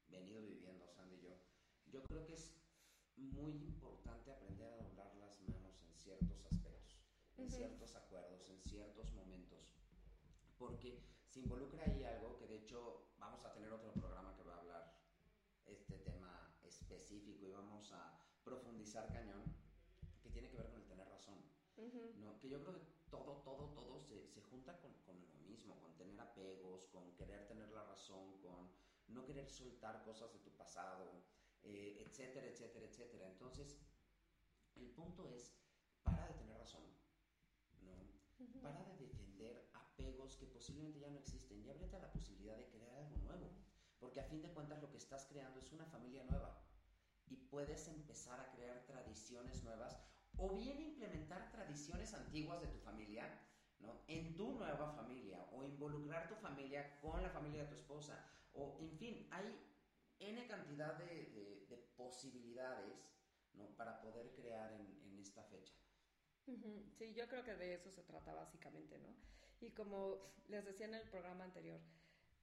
venido 0.08 0.40
viviendo, 0.40 0.88
Sandy 0.88 1.16
y 1.16 1.20
yo, 1.20 1.36
yo 1.86 2.02
creo 2.04 2.24
que 2.24 2.32
es 2.32 2.56
muy 3.16 3.52
importante 3.52 4.32
aprender 4.32 4.72
a 4.72 4.76
doblar 4.76 5.14
las 5.16 5.38
manos 5.42 5.78
en 5.82 5.94
ciertos 5.94 6.46
aspectos, 6.46 6.96
en 7.36 7.44
uh 7.44 7.48
-huh. 7.48 7.50
ciertos 7.54 7.94
acuerdos, 7.96 8.48
en 8.48 8.62
ciertos 8.62 9.12
momentos, 9.12 9.76
porque 10.56 11.04
se 11.26 11.40
involucra 11.40 11.84
ahí 11.84 12.02
algo 12.02 12.38
que 12.38 12.46
de 12.46 12.56
hecho 12.56 13.08
vamos 13.18 13.44
a 13.44 13.52
tener 13.52 13.70
otro 13.70 13.92
programa 13.92 14.34
que 14.34 14.44
va 14.44 14.54
a 14.54 14.60
hablar 14.60 14.98
este 15.66 15.98
tema 15.98 16.56
específico 16.62 17.46
y 17.46 17.50
vamos 17.50 17.92
a 17.92 18.18
profundizar 18.42 19.12
cañón, 19.12 19.44
que 20.22 20.30
tiene 20.30 20.48
que 20.48 20.56
ver 20.56 20.70
con 20.70 20.80
el 20.80 20.88
tener 20.88 21.06
razón. 21.10 21.44
Uh 21.76 21.90
-huh. 21.90 22.14
¿no? 22.16 22.38
Que 22.38 22.48
yo 22.48 22.60
creo 22.60 22.74
que 22.74 22.80
todo, 23.10 23.42
todo, 23.42 23.68
todo 23.74 23.98
se, 24.00 24.26
se 24.26 24.40
junta 24.42 24.80
con, 24.80 24.92
con, 25.04 25.16
lo 25.20 25.40
mismo, 25.40 25.78
con 25.80 25.94
tener 25.96 26.18
apegos, 26.42 26.86
con 26.86 27.14
querer 27.14 27.46
tener 27.46 27.70
la 27.70 27.84
razón, 27.84 28.38
con 28.40 28.70
no 29.08 29.24
querer 29.24 29.48
soltar 29.48 30.02
cosas 30.02 30.32
de 30.32 30.40
tu 30.40 30.50
pasado, 30.56 31.22
eh, 31.62 32.04
etcétera, 32.06 32.46
etcétera, 32.46 32.86
etcétera. 32.86 33.28
Entonces, 33.28 33.78
el 34.74 34.90
punto 34.90 35.28
es, 35.28 35.54
para 36.02 36.26
de 36.26 36.34
tener 36.34 36.58
razón, 36.58 36.82
¿no? 37.82 37.92
Uh 37.92 38.48
-huh. 38.48 38.60
Para 38.60 38.84
de 38.84 38.96
defender 38.96 39.70
apegos 39.72 40.36
que 40.36 40.46
posiblemente 40.46 40.98
ya 41.00 41.10
no 41.10 41.18
existen 41.18 41.62
y 41.62 41.70
ábrete 41.70 41.96
a 41.96 42.00
la 42.00 42.12
posibilidad 42.12 42.56
de 42.56 42.68
crear 42.68 42.92
algo 42.94 43.16
nuevo. 43.18 43.50
Porque 44.00 44.20
a 44.20 44.24
fin 44.24 44.42
de 44.42 44.52
cuentas 44.52 44.82
lo 44.82 44.90
que 44.90 44.98
estás 44.98 45.26
creando 45.26 45.60
es 45.60 45.70
una 45.72 45.86
familia 45.86 46.24
nueva 46.24 46.60
y 47.28 47.36
puedes 47.36 47.86
empezar 47.86 48.40
a 48.40 48.50
crear 48.50 48.84
tradiciones 48.84 49.62
nuevas 49.62 49.96
o 50.38 50.56
bien 50.56 50.80
implementar 50.80 51.52
tradiciones 51.52 52.12
antiguas 52.14 52.60
de 52.62 52.66
tu 52.66 52.78
familia 52.78 53.24
¿no? 53.82 54.00
en 54.06 54.36
tu 54.36 54.52
nueva 54.52 54.92
familia 54.92 55.46
o 55.52 55.62
involucrar 55.62 56.28
tu 56.28 56.36
familia 56.36 56.98
con 57.00 57.22
la 57.22 57.30
familia 57.30 57.62
de 57.62 57.68
tu 57.68 57.74
esposa 57.74 58.24
o 58.54 58.78
en 58.80 58.96
fin, 58.98 59.28
hay 59.30 59.58
N 60.18 60.46
cantidad 60.46 60.94
de, 60.98 61.06
de, 61.06 61.66
de 61.68 61.76
posibilidades 61.96 63.12
¿no? 63.54 63.66
para 63.76 64.00
poder 64.00 64.32
crear 64.34 64.72
en, 64.72 65.00
en 65.04 65.18
esta 65.18 65.42
fecha. 65.44 65.74
Sí, 66.44 67.14
yo 67.14 67.28
creo 67.28 67.44
que 67.44 67.54
de 67.54 67.74
eso 67.74 67.90
se 67.90 68.02
trata 68.02 68.34
básicamente, 68.34 68.98
¿no? 68.98 69.14
Y 69.60 69.70
como 69.70 70.34
les 70.48 70.64
decía 70.64 70.86
en 70.86 70.94
el 70.94 71.08
programa 71.08 71.44
anterior, 71.44 71.80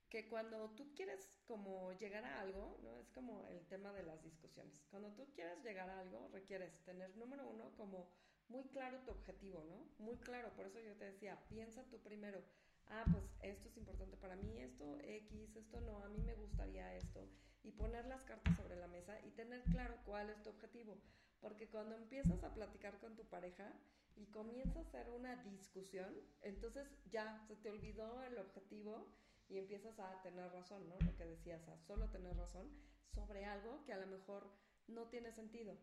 que 0.10 0.28
cuando 0.28 0.70
tú 0.72 0.94
quieres 0.96 1.38
como 1.46 1.92
llegar 1.94 2.24
a 2.24 2.40
algo, 2.40 2.80
¿no? 2.82 2.98
Es 3.00 3.10
como 3.12 3.46
el 3.48 3.68
tema 3.68 3.92
de 3.92 4.04
las 4.04 4.24
discusiones. 4.24 4.86
Cuando 4.90 5.14
tú 5.14 5.28
quieres 5.34 5.62
llegar 5.64 5.90
a 5.90 6.00
algo, 6.00 6.30
requieres 6.30 6.82
tener, 6.86 7.16
número 7.18 7.48
uno, 7.48 7.76
como 7.76 8.10
muy 8.50 8.64
claro 8.66 9.00
tu 9.00 9.12
objetivo, 9.12 9.64
¿no? 9.64 10.04
Muy 10.04 10.18
claro, 10.18 10.52
por 10.56 10.66
eso 10.66 10.80
yo 10.80 10.96
te 10.98 11.06
decía, 11.06 11.40
piensa 11.48 11.84
tú 11.90 12.00
primero, 12.00 12.44
ah, 12.88 13.06
pues 13.12 13.24
esto 13.42 13.70
es 13.70 13.78
importante 13.78 14.18
para 14.18 14.36
mí, 14.36 14.60
esto 14.60 15.00
X, 15.00 15.56
esto 15.56 15.80
no, 15.82 16.04
a 16.04 16.10
mí 16.10 16.20
me 16.22 16.36
gustaría 16.36 16.96
esto, 16.96 17.28
y 17.64 17.72
poner 17.72 18.06
las 18.06 18.24
cartas 18.24 18.56
sobre 18.58 18.76
la 18.76 18.88
mesa 18.88 19.20
y 19.26 19.32
tener 19.32 19.64
claro 19.64 19.98
cuál 20.06 20.30
es 20.30 20.42
tu 20.42 20.50
objetivo. 20.50 20.98
Porque 21.40 21.70
cuando 21.70 21.96
empiezas 21.96 22.44
a 22.44 22.54
platicar 22.54 23.00
con 23.00 23.16
tu 23.16 23.24
pareja 23.26 23.72
y 24.16 24.26
comienza 24.26 24.80
a 24.80 24.84
hacer 24.84 25.10
una 25.10 25.38
discusión, 25.44 26.14
entonces 26.42 26.90
ya 27.10 27.42
se 27.48 27.56
te 27.56 27.70
olvidó 27.70 28.24
el 28.24 28.38
objetivo 28.38 29.08
y 29.48 29.58
empiezas 29.58 29.98
a 30.00 30.22
tener 30.22 30.52
razón, 30.52 30.88
¿no? 30.90 30.98
Lo 31.00 31.16
que 31.16 31.26
decías, 31.26 31.66
a 31.70 31.78
solo 31.78 32.10
tener 32.10 32.36
razón 32.36 32.70
sobre 33.14 33.46
algo 33.46 33.84
que 33.86 33.94
a 33.94 33.98
lo 33.98 34.08
mejor 34.08 34.52
no 34.88 35.08
tiene 35.08 35.32
sentido. 35.32 35.78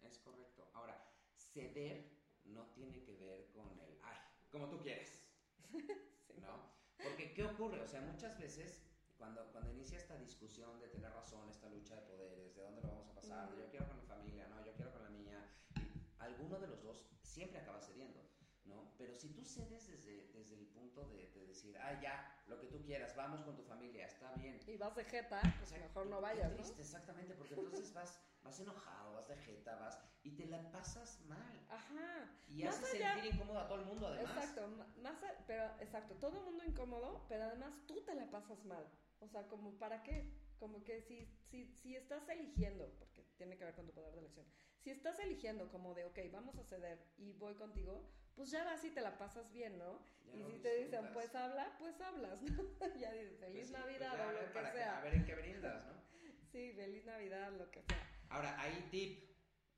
Es 0.00 0.18
correcto. 0.18 0.70
Ahora, 0.72 0.98
ceder 1.52 2.10
no 2.44 2.66
tiene 2.72 3.02
que 3.02 3.14
ver 3.16 3.50
con 3.52 3.78
el, 3.80 3.98
ay, 4.02 4.18
como 4.50 4.68
tú 4.68 4.80
quieres, 4.80 5.22
¿no? 6.40 6.70
Porque, 7.02 7.32
¿qué 7.32 7.44
ocurre? 7.44 7.80
O 7.80 7.88
sea, 7.88 8.00
muchas 8.00 8.38
veces 8.38 8.82
cuando, 9.20 9.52
cuando 9.52 9.70
inicia 9.70 9.98
esta 9.98 10.16
discusión 10.16 10.80
de 10.80 10.88
tener 10.88 11.12
razón, 11.12 11.48
esta 11.50 11.68
lucha 11.68 11.94
de 11.96 12.02
poderes, 12.02 12.56
de 12.56 12.62
dónde 12.62 12.82
lo 12.82 12.88
vamos 12.88 13.08
a 13.10 13.14
pasar, 13.14 13.50
de 13.50 13.58
yo 13.58 13.68
quiero 13.70 13.86
con 13.86 13.98
mi 13.98 14.06
familia, 14.06 14.48
no, 14.48 14.64
yo 14.64 14.72
quiero 14.72 14.92
con 14.92 15.02
la 15.02 15.10
mía, 15.10 15.46
alguno 16.18 16.58
de 16.58 16.68
los 16.68 16.82
dos 16.82 17.06
siempre 17.22 17.60
acaba 17.60 17.80
cediendo, 17.80 18.20
¿no? 18.64 18.94
Pero 18.96 19.14
si 19.14 19.28
tú 19.34 19.44
cedes 19.44 19.86
desde, 19.86 20.28
desde 20.32 20.56
el 20.56 20.66
punto 20.68 21.06
de, 21.08 21.28
decir, 21.46 21.76
ah, 21.78 22.00
ya, 22.00 22.42
lo 22.46 22.58
que 22.60 22.68
tú 22.68 22.82
quieras, 22.82 23.14
vamos 23.16 23.42
con 23.42 23.56
tu 23.56 23.62
familia, 23.64 24.06
está 24.06 24.32
bien. 24.34 24.58
Y 24.66 24.76
vas 24.76 24.94
de 24.94 25.04
jeta, 25.04 25.42
pues 25.58 25.72
mejor 25.72 26.06
no 26.06 26.20
vayas, 26.20 26.54
triste, 26.54 26.80
exactamente, 26.80 27.34
porque 27.34 27.54
entonces 27.54 27.92
vas, 27.94 28.20
vas 28.42 28.60
enojado, 28.60 29.14
vas 29.14 29.28
de 29.28 29.36
jeta, 29.36 29.76
vas 29.76 29.98
y 30.22 30.32
te 30.32 30.46
la 30.46 30.70
pasas 30.70 31.20
mal. 31.26 31.66
Ajá. 31.68 32.30
Y 32.48 32.62
haces 32.64 32.88
sentir 32.88 33.34
incómodo 33.34 33.60
a 33.60 33.68
todo 33.68 33.80
el 33.80 33.86
mundo, 33.86 34.06
además. 34.08 34.36
Exacto, 34.36 34.68
más, 35.02 35.24
pero 35.46 35.64
exacto, 35.80 36.14
todo 36.16 36.38
el 36.38 36.44
mundo 36.44 36.64
incómodo, 36.64 37.24
pero 37.28 37.44
además 37.44 37.74
tú 37.86 38.02
te 38.04 38.14
la 38.14 38.30
pasas 38.30 38.64
mal. 38.64 38.86
O 39.20 39.28
sea, 39.28 39.46
como 39.48 39.78
para 39.78 40.02
qué? 40.02 40.30
Como 40.58 40.84
que 40.84 41.00
si, 41.02 41.26
si, 41.50 41.66
si 41.74 41.96
estás 41.96 42.28
eligiendo, 42.28 42.92
porque 42.98 43.22
tiene 43.36 43.56
que 43.56 43.64
ver 43.64 43.74
con 43.74 43.86
tu 43.86 43.92
poder 43.92 44.12
de 44.12 44.20
elección, 44.20 44.46
si 44.78 44.90
estás 44.90 45.18
eligiendo 45.20 45.68
como 45.70 45.94
de, 45.94 46.04
ok, 46.04 46.18
vamos 46.32 46.58
a 46.58 46.64
ceder 46.64 46.98
y 47.18 47.32
voy 47.32 47.54
contigo, 47.54 48.10
pues 48.34 48.50
ya 48.50 48.64
vas 48.64 48.84
y 48.84 48.90
te 48.90 49.00
la 49.00 49.18
pasas 49.18 49.52
bien, 49.52 49.78
¿no? 49.78 50.00
y 50.32 50.44
si 50.44 50.58
te 50.58 50.74
dicen, 50.76 51.08
pues 51.12 51.34
habla, 51.34 51.74
pues 51.78 52.00
hablas, 52.00 52.40
¿no? 52.42 52.62
ya 52.98 53.12
dices, 53.12 53.38
feliz 53.38 53.70
pues 53.70 53.82
Navidad 53.82 54.28
o 54.28 54.32
lo 54.32 54.52
que 54.52 54.70
sea. 54.72 54.98
a 54.98 55.00
ver 55.02 55.14
en 55.14 55.24
qué 55.24 55.34
brindas, 55.34 55.84
¿no? 55.86 55.92
sí, 56.52 56.72
feliz 56.72 57.04
Navidad, 57.04 57.52
lo 57.52 57.70
que 57.70 57.82
sea. 57.82 58.19
Ahora, 58.30 58.58
ahí 58.60 58.88
tip. 58.90 59.28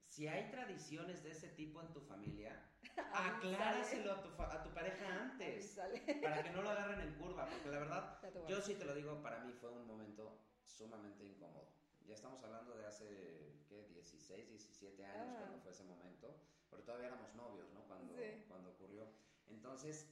Si 0.06 0.28
hay 0.28 0.50
tradiciones 0.50 1.22
de 1.22 1.30
ese 1.30 1.48
tipo 1.48 1.80
en 1.80 1.90
tu 1.92 2.00
familia, 2.00 2.62
acláraselo 3.14 4.12
a 4.12 4.22
tu, 4.22 4.42
a 4.42 4.62
tu 4.62 4.70
pareja 4.74 5.22
antes. 5.22 5.80
Para 6.22 6.42
que 6.42 6.50
no 6.50 6.60
lo 6.60 6.68
agarren 6.68 7.00
en 7.00 7.14
curva. 7.14 7.48
Porque 7.48 7.70
la 7.70 7.78
verdad, 7.78 8.20
yo 8.46 8.60
sí 8.60 8.74
te 8.74 8.84
lo 8.84 8.94
digo, 8.94 9.22
para 9.22 9.40
mí 9.40 9.52
fue 9.52 9.70
un 9.70 9.86
momento 9.86 10.38
sumamente 10.66 11.24
incómodo. 11.24 11.72
Ya 12.04 12.14
estamos 12.14 12.42
hablando 12.44 12.76
de 12.76 12.84
hace, 12.84 13.64
¿qué? 13.68 13.88
16, 13.88 14.48
17 14.50 15.04
años 15.04 15.38
cuando 15.38 15.58
fue 15.60 15.70
ese 15.70 15.84
momento. 15.84 16.36
Porque 16.68 16.84
todavía 16.84 17.08
éramos 17.08 17.34
novios, 17.34 17.72
¿no? 17.72 17.82
Cuando, 17.86 18.14
cuando 18.48 18.70
ocurrió. 18.70 19.06
Entonces, 19.46 20.10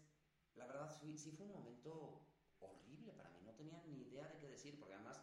la 0.55 0.67
verdad, 0.67 0.91
sí, 0.91 1.19
sí 1.19 1.33
fue 1.33 1.45
un 1.45 1.53
momento 1.53 2.27
horrible 2.61 3.13
para 3.13 3.29
mí. 3.31 3.41
No 3.45 3.53
tenía 3.53 3.83
ni 3.85 4.01
idea 4.01 4.27
de 4.29 4.39
qué 4.39 4.49
decir. 4.49 4.79
Porque 4.79 4.95
además, 4.95 5.21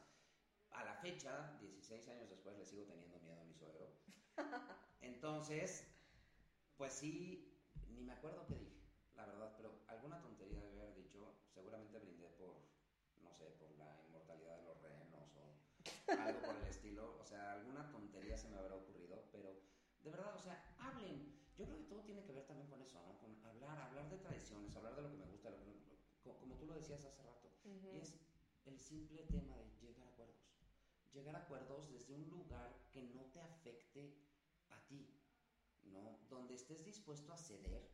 a 0.78 0.86
la 0.86 0.96
fecha, 0.96 1.58
16 1.60 2.08
años 2.10 2.30
después, 2.30 2.58
le 2.58 2.66
sigo 2.66 2.84
teniendo 2.84 3.20
miedo 3.20 3.40
a 3.42 3.46
mi 3.46 3.54
suegro. 3.54 3.92
Entonces, 5.02 5.88
pues 6.78 6.94
sí, 6.94 7.60
ni 7.88 8.02
me 8.04 8.14
acuerdo 8.14 8.46
qué 8.46 8.56
dije, 8.56 8.84
la 9.16 9.26
verdad, 9.26 9.54
pero 9.58 9.84
alguna 9.88 10.22
tontería 10.22 10.62
de 10.62 10.72
haber 10.72 10.96
dicho. 10.96 11.36
Seguramente 11.54 11.98
brindé 12.00 12.30
por, 12.38 12.56
no 13.24 13.34
sé, 13.34 13.46
por 13.60 13.72
la 13.78 14.00
inmortalidad 14.06 14.58
de 14.60 14.66
los 14.66 14.82
renos 14.82 15.08
o 15.14 16.12
algo 16.14 16.42
por 16.42 16.56
el 16.56 16.68
estilo. 16.68 17.18
O 17.20 17.26
sea, 17.26 17.54
alguna 17.54 17.90
tontería 17.92 18.38
se 18.38 18.50
me 18.50 18.58
habrá 18.58 18.76
ocurrido, 18.76 19.28
pero 19.32 19.62
de 20.04 20.12
verdad, 20.12 20.36
o 20.36 20.40
sea, 20.40 20.76
hablen. 20.78 21.36
Yo 21.58 21.66
creo 21.66 21.80
que 21.80 21.86
todo 21.86 22.04
tiene 22.04 22.24
que 22.24 22.34
ver 22.34 22.46
también 22.46 22.70
con 22.70 22.80
eso, 22.84 23.02
¿no? 23.02 23.18
Con 23.18 23.44
hablar, 23.44 23.80
hablar 23.80 24.08
de 24.12 24.18
tradiciones, 24.20 24.76
hablar 24.76 24.96
de 24.96 25.02
lo 25.02 25.10
que 25.10 25.18
me 25.18 25.26
gusta, 25.26 25.50
lo 25.50 25.64
que 25.64 25.78
como 26.36 26.56
tú 26.56 26.66
lo 26.66 26.76
decías 26.76 27.04
hace 27.06 27.24
rato. 27.24 27.50
Y 27.64 27.98
es 27.98 28.20
el 28.66 28.78
simple 28.80 29.24
tema 29.24 29.56
de. 29.58 29.77
Llegar 31.18 31.36
a 31.36 31.40
acuerdos 31.40 31.90
desde 31.90 32.14
un 32.14 32.30
lugar 32.30 32.70
que 32.92 33.02
no 33.02 33.24
te 33.32 33.40
afecte 33.40 34.14
a 34.70 34.86
ti, 34.86 35.20
¿no? 35.82 36.20
Donde 36.30 36.54
estés 36.54 36.86
dispuesto 36.86 37.34
a 37.34 37.38
ceder, 37.38 37.90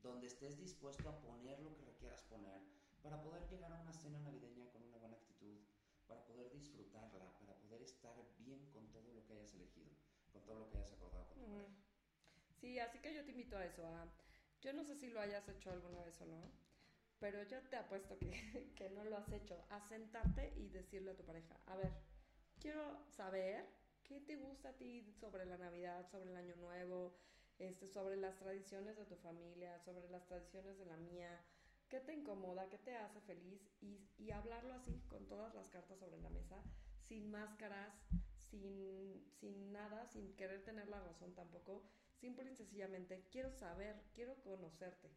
donde 0.00 0.28
estés 0.28 0.56
dispuesto 0.56 1.08
a 1.08 1.20
poner 1.20 1.58
lo 1.58 1.74
que 1.74 1.82
requieras 1.82 2.22
poner, 2.22 2.62
para 3.02 3.20
poder 3.20 3.48
llegar 3.48 3.72
a 3.72 3.80
una 3.80 3.92
cena 3.92 4.20
navideña 4.20 4.70
con 4.70 4.84
una 4.84 4.96
buena 4.96 5.16
actitud, 5.16 5.58
para 6.06 6.24
poder 6.24 6.52
disfrutarla, 6.52 7.36
para 7.36 7.58
poder 7.58 7.82
estar 7.82 8.14
bien 8.38 8.64
con 8.70 8.92
todo 8.92 9.12
lo 9.12 9.26
que 9.26 9.32
hayas 9.32 9.52
elegido, 9.54 9.90
con 10.32 10.44
todo 10.44 10.60
lo 10.60 10.68
que 10.68 10.76
hayas 10.76 10.92
acordado 10.92 11.26
con 11.26 11.40
tu 11.40 11.48
pareja. 11.50 11.74
Sí, 12.60 12.78
así 12.78 13.00
que 13.00 13.12
yo 13.12 13.24
te 13.24 13.32
invito 13.32 13.56
a 13.56 13.66
eso, 13.66 13.84
a, 13.84 14.06
yo 14.60 14.72
no 14.72 14.84
sé 14.84 14.94
si 14.94 15.08
lo 15.08 15.20
hayas 15.20 15.48
hecho 15.48 15.72
alguna 15.72 16.00
vez 16.04 16.20
o 16.20 16.26
no, 16.26 16.52
pero 17.18 17.42
yo 17.42 17.60
te 17.62 17.76
apuesto 17.76 18.16
que, 18.20 18.30
que 18.76 18.88
no 18.90 19.02
lo 19.02 19.16
has 19.16 19.32
hecho, 19.32 19.66
a 19.68 19.80
sentarte 19.80 20.54
y 20.56 20.68
decirle 20.68 21.10
a 21.10 21.16
tu 21.16 21.24
pareja, 21.24 21.58
a 21.66 21.74
ver, 21.74 22.15
quiero 22.60 23.04
saber 23.06 23.66
¿Qué 24.06 24.20
te 24.20 24.36
gusta 24.36 24.68
a 24.68 24.76
ti 24.76 25.04
sobre 25.20 25.44
la 25.46 25.58
Navidad, 25.58 26.08
sobre 26.12 26.30
el 26.30 26.36
Año 26.36 26.54
Nuevo, 26.56 27.16
este, 27.58 27.88
sobre 27.88 28.16
las 28.16 28.36
tradiciones 28.36 28.96
de 28.96 29.04
tu 29.04 29.16
familia, 29.16 29.80
sobre 29.80 30.08
las 30.10 30.24
tradiciones 30.26 30.78
de 30.78 30.86
la 30.86 30.96
mía? 30.96 31.44
¿Qué 31.88 31.98
te 31.98 32.14
incomoda? 32.14 32.68
¿Qué 32.68 32.78
te 32.78 32.96
hace 32.96 33.20
feliz? 33.22 33.60
Y, 33.80 34.08
y 34.18 34.30
hablarlo 34.30 34.74
así, 34.74 35.02
con 35.08 35.26
todas 35.26 35.52
las 35.56 35.68
cartas 35.70 35.98
sobre 35.98 36.20
la 36.20 36.30
mesa, 36.30 36.62
sin 37.02 37.32
máscaras, 37.32 38.00
sin, 38.48 39.28
sin 39.40 39.72
nada, 39.72 40.06
sin 40.06 40.36
querer 40.36 40.62
tener 40.62 40.86
la 40.86 41.00
razón 41.00 41.34
tampoco. 41.34 41.82
Simple 42.14 42.52
y 42.52 42.54
sencillamente, 42.54 43.26
quiero 43.32 43.50
saber, 43.50 44.00
quiero 44.14 44.40
conocerte, 44.42 45.10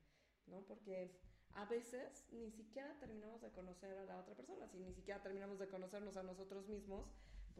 ¿no? 0.47 0.63
Porque 0.63 1.15
a 1.53 1.65
veces 1.65 2.25
ni 2.31 2.49
siquiera 2.49 2.97
terminamos 2.99 3.41
de 3.41 3.51
conocer 3.51 3.95
a 3.99 4.05
la 4.05 4.17
otra 4.17 4.33
persona, 4.33 4.67
si 4.67 4.79
ni 4.79 4.93
siquiera 4.93 5.21
terminamos 5.21 5.59
de 5.59 5.67
conocernos 5.67 6.17
a 6.17 6.23
nosotros 6.23 6.67
mismos, 6.67 7.07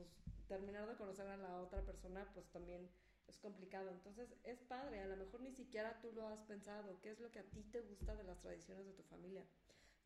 pues 0.06 0.48
terminar 0.48 0.88
de 0.88 0.96
conocer 0.96 1.28
a 1.28 1.38
la 1.38 1.62
otra 1.62 1.82
persona, 1.82 2.30
pues 2.34 2.48
también 2.52 2.90
es 3.28 3.38
complicado. 3.38 3.90
Entonces 3.90 4.34
es 4.44 4.60
padre, 4.62 5.02
a 5.02 5.08
lo 5.08 5.18
mejor 5.18 5.42
ni 5.42 5.52
siquiera 5.52 6.00
tú 6.02 6.12
lo 6.14 6.28
has 6.28 6.42
pensado, 6.44 7.00
qué 7.02 7.12
es 7.12 7.20
lo 7.20 7.32
que 7.32 7.40
a 7.40 7.50
ti 7.50 7.64
te 7.64 7.82
gusta 7.82 8.16
de 8.16 8.24
las 8.24 8.40
tradiciones 8.40 8.86
de 8.86 8.94
tu 8.94 9.04
familia. 9.04 9.46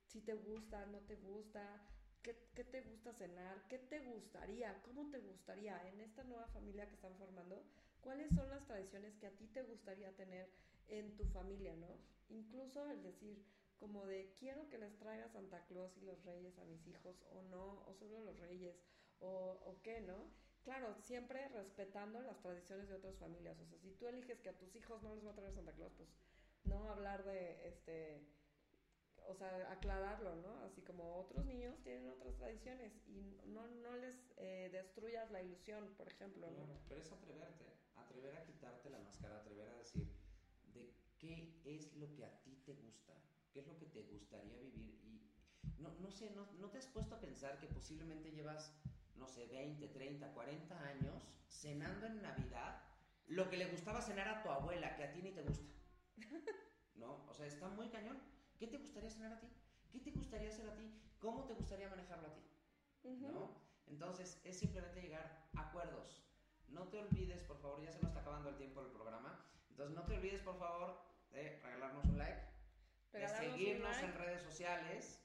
Si 0.08 0.22
te 0.22 0.34
gusta, 0.34 0.86
no 0.88 1.00
te 1.00 1.16
gusta, 1.16 1.82
qué, 2.22 2.36
qué 2.54 2.64
te 2.64 2.82
gusta 2.82 3.14
cenar, 3.14 3.68
qué 3.68 3.80
te 3.80 4.00
gustaría, 4.00 4.82
cómo 4.84 5.10
te 5.10 5.20
gustaría 5.20 5.88
en 5.90 6.02
esta 6.02 6.24
nueva 6.24 6.48
familia 6.48 6.88
que 6.88 6.96
están 6.96 7.16
formando, 7.18 7.64
cuáles 8.02 8.34
son 8.34 8.50
las 8.50 8.66
tradiciones 8.66 9.16
que 9.16 9.28
a 9.28 9.36
ti 9.38 9.48
te 9.48 9.64
gustaría 9.64 10.16
tener 10.16 10.50
en 10.88 11.16
tu 11.16 11.26
familia, 11.26 11.76
¿no? 11.76 11.98
Incluso 12.30 12.90
el 12.90 13.02
decir 13.02 13.44
como 13.80 14.06
de 14.06 14.34
quiero 14.40 14.70
que 14.70 14.78
les 14.78 14.98
traiga 14.98 15.28
Santa 15.28 15.66
Claus 15.66 15.98
y 15.98 16.06
los 16.06 16.24
reyes 16.24 16.58
a 16.58 16.64
mis 16.64 16.88
hijos 16.88 17.22
o 17.32 17.42
no, 17.44 17.84
o 17.86 17.94
solo 17.94 18.22
los 18.22 18.40
reyes, 18.40 18.76
o, 19.24 19.80
qué, 19.84 20.02
¿no? 20.02 20.32
Claro, 20.64 20.96
siempre 21.02 21.48
respetando 21.50 22.22
las 22.22 22.40
tradiciones 22.42 22.88
de 22.90 22.96
otras 22.96 23.18
familias. 23.18 23.60
O 23.60 23.66
sea, 23.66 23.80
si 23.80 23.92
tú 23.92 24.08
eliges 24.08 24.40
que 24.40 24.50
a 24.50 24.58
tus 24.58 24.76
hijos 24.76 25.02
no 25.04 25.14
les 25.14 25.26
va 25.26 25.32
a 25.32 25.36
traer 25.36 25.54
Santa 25.54 25.74
Claus, 25.74 25.94
pues 25.98 26.10
no 26.64 26.90
hablar 26.90 27.26
de, 27.26 27.68
este, 27.68 28.26
o 29.28 29.36
sea, 29.36 29.72
aclararlo, 29.72 30.36
¿no? 30.38 30.64
Así 30.64 30.82
como 30.82 31.18
otros 31.18 31.46
niños 31.46 31.78
tienen 31.84 32.10
otras 32.10 32.36
tradiciones 32.36 32.94
y 33.08 33.42
no, 33.48 33.68
no 33.68 33.96
les 33.98 34.16
eh, 34.38 34.70
destruyas 34.72 35.30
la 35.32 35.42
ilusión, 35.42 35.94
por 35.98 36.08
ejemplo, 36.08 36.50
¿no? 36.52 36.80
pero 36.88 37.02
es 37.02 37.12
atreverte, 37.12 37.66
atrever 37.96 38.38
a 38.38 38.46
quitarte 38.46 38.90
la 38.90 39.00
máscara, 39.00 39.40
atrever 39.40 39.68
a 39.70 39.78
decir 39.78 40.08
de 40.74 40.94
qué 41.20 41.60
es 41.66 41.94
lo 41.96 42.14
que 42.14 42.26
a 42.26 42.42
ti 42.42 42.62
te 42.66 42.74
gusta, 42.76 43.14
qué 43.52 43.60
es 43.60 43.68
lo 43.68 43.78
que 43.78 43.88
te 43.88 44.04
gustaría 44.04 44.58
vivir 44.58 45.00
y 45.04 45.14
no, 45.78 45.94
no 46.00 46.12
sé, 46.12 46.30
no, 46.32 46.48
no 46.54 46.70
te 46.70 46.78
has 46.78 46.88
puesto 46.88 47.16
a 47.16 47.20
pensar 47.20 47.60
que 47.60 47.68
posiblemente 47.68 48.32
llevas 48.32 48.74
no 49.24 49.30
sé, 49.30 49.46
20, 49.46 49.88
30, 49.88 50.34
40 50.34 50.84
años 50.84 51.24
cenando 51.48 52.08
en 52.08 52.22
Navidad 52.22 52.82
lo 53.28 53.50
que 53.50 53.56
le 53.56 53.68
gustaba 53.68 54.02
cenar 54.02 54.28
a 54.28 54.44
tu 54.44 54.50
abuela, 54.50 54.98
que 54.98 55.06
a 55.06 55.14
ti 55.14 55.22
ni 55.22 55.32
te 55.32 55.44
gusta. 55.44 55.64
¿No? 56.96 57.26
O 57.30 57.34
sea, 57.34 57.46
está 57.46 57.70
muy 57.70 57.88
cañón. 57.88 58.22
¿Qué 58.60 58.68
te 58.68 58.78
gustaría 58.78 59.10
cenar 59.10 59.32
a 59.32 59.40
ti? 59.40 59.48
¿Qué 59.94 60.00
te 60.00 60.12
gustaría 60.12 60.50
hacer 60.50 60.70
a 60.70 60.76
ti? 60.76 60.94
¿Cómo 61.20 61.46
te 61.46 61.54
gustaría 61.54 61.88
manejarlo 61.88 62.28
a 62.28 62.34
ti? 62.34 62.42
¿No? 63.22 63.62
Entonces, 63.88 64.42
es 64.44 64.60
simplemente 64.60 65.02
llegar 65.02 65.48
a 65.56 65.70
acuerdos. 65.70 66.28
No 66.68 66.90
te 66.90 66.98
olvides, 66.98 67.44
por 67.44 67.62
favor, 67.62 67.82
ya 67.82 67.94
se 67.94 68.00
nos 68.00 68.10
está 68.10 68.20
acabando 68.20 68.50
el 68.50 68.58
tiempo 68.58 68.84
del 68.84 68.92
programa. 68.92 69.42
Entonces, 69.70 69.96
no 69.96 70.04
te 70.04 70.18
olvides, 70.18 70.42
por 70.42 70.60
favor, 70.60 71.02
de 71.32 71.62
regalarnos 71.64 72.04
un 72.06 72.18
like, 72.18 72.42
de 73.14 73.28
seguirnos 73.30 73.98
en 74.00 74.14
redes 74.16 74.42
sociales 74.42 75.23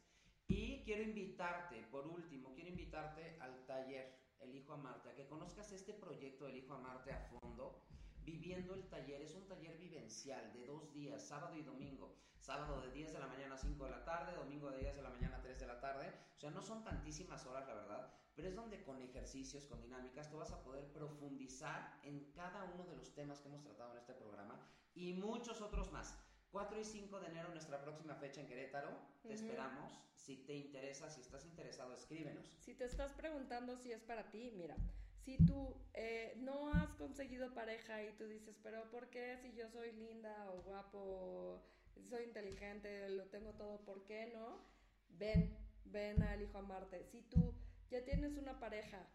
y 0.59 0.83
quiero 0.85 1.03
invitarte, 1.03 1.83
por 1.91 2.07
último, 2.09 2.53
quiero 2.53 2.71
invitarte 2.71 3.39
al 3.41 3.65
taller 3.65 4.13
El 4.41 4.55
Hijo 4.57 4.73
a 4.73 4.77
Marte, 4.77 5.11
a 5.11 5.15
que 5.15 5.29
conozcas 5.29 5.71
este 5.71 5.95
proyecto 5.95 6.47
del 6.47 6.57
Hijo 6.57 6.75
a 6.75 6.79
Marte 6.79 7.13
a 7.13 7.21
fondo. 7.21 7.85
Viviendo 8.25 8.75
el 8.75 8.89
taller, 8.89 9.23
es 9.23 9.35
un 9.37 9.47
taller 9.47 9.79
vivencial 9.79 10.53
de 10.53 10.67
dos 10.67 10.93
días, 10.93 11.23
sábado 11.23 11.57
y 11.57 11.63
domingo. 11.63 12.17
Sábado 12.41 12.81
de 12.81 12.91
10 12.91 13.13
de 13.13 13.19
la 13.21 13.27
mañana 13.29 13.55
a 13.55 13.59
5 13.59 13.85
de 13.85 13.91
la 13.91 14.05
tarde, 14.05 14.37
domingo 14.37 14.71
de 14.71 14.81
10 14.81 14.97
de 14.97 15.03
la 15.03 15.11
mañana 15.11 15.37
a 15.37 15.43
3 15.43 15.61
de 15.61 15.67
la 15.67 15.81
tarde. 15.81 16.13
O 16.37 16.41
sea, 16.41 16.51
no 16.51 16.63
son 16.63 16.85
tantísimas 16.85 17.47
horas, 17.47 17.67
la 17.67 17.75
verdad, 17.75 18.15
pero 18.35 18.49
es 18.49 18.55
donde 18.55 18.83
con 18.83 19.01
ejercicios, 19.01 19.65
con 19.65 19.81
dinámicas, 19.81 20.31
tú 20.31 20.39
vas 20.39 20.53
a 20.53 20.63
poder 20.63 20.93
profundizar 20.93 21.99
en 22.03 22.33
cada 22.33 22.65
uno 22.65 22.85
de 22.85 22.97
los 22.97 23.15
temas 23.15 23.41
que 23.41 23.49
hemos 23.49 23.63
tratado 23.63 23.93
en 23.93 23.99
este 23.99 24.15
programa 24.15 24.61
y 24.95 25.15
muchos 25.15 25.61
otros 25.61 25.91
más. 25.93 26.19
4 26.51 26.81
y 26.81 26.85
5 26.85 27.21
de 27.21 27.27
enero, 27.29 27.49
nuestra 27.51 27.81
próxima 27.81 28.15
fecha 28.15 28.41
en 28.41 28.49
Querétaro. 28.49 28.91
Te 29.23 29.29
Ujú. 29.29 29.35
esperamos. 29.37 30.08
Si 30.29 30.37
te 30.37 30.55
interesa, 30.55 31.09
si 31.09 31.23
estás 31.23 31.47
interesado, 31.47 31.95
escríbenos. 31.95 32.53
Si 32.61 32.75
te 32.75 32.85
estás 32.85 33.15
preguntando 33.15 33.79
si 33.79 33.93
es 33.93 34.03
para 34.03 34.31
ti, 34.31 34.53
mira, 34.59 34.77
si 35.25 35.39
tú 35.39 35.75
eh, 35.95 36.35
no 36.37 36.71
has 36.75 36.93
conseguido 36.97 37.55
pareja 37.55 38.05
y 38.05 38.13
tú 38.19 38.27
dices, 38.27 38.55
pero 38.63 38.91
¿por 38.91 39.09
qué 39.09 39.39
si 39.39 39.55
yo 39.55 39.71
soy 39.71 39.91
linda 39.93 40.51
o 40.51 40.61
guapo, 40.65 41.63
soy 42.11 42.25
inteligente, 42.25 43.09
lo 43.09 43.25
tengo 43.29 43.55
todo, 43.55 43.83
¿por 43.87 44.05
qué 44.05 44.31
no? 44.35 44.61
Ven, 45.09 45.57
ven 45.87 46.23
al 46.23 46.43
Hijo 46.43 46.59
a 46.59 46.63
Marte. 46.63 47.07
Si 47.07 47.23
tú 47.23 47.55
ya 47.91 48.05
tienes 48.05 48.37
una 48.37 48.61
pareja 48.61 49.09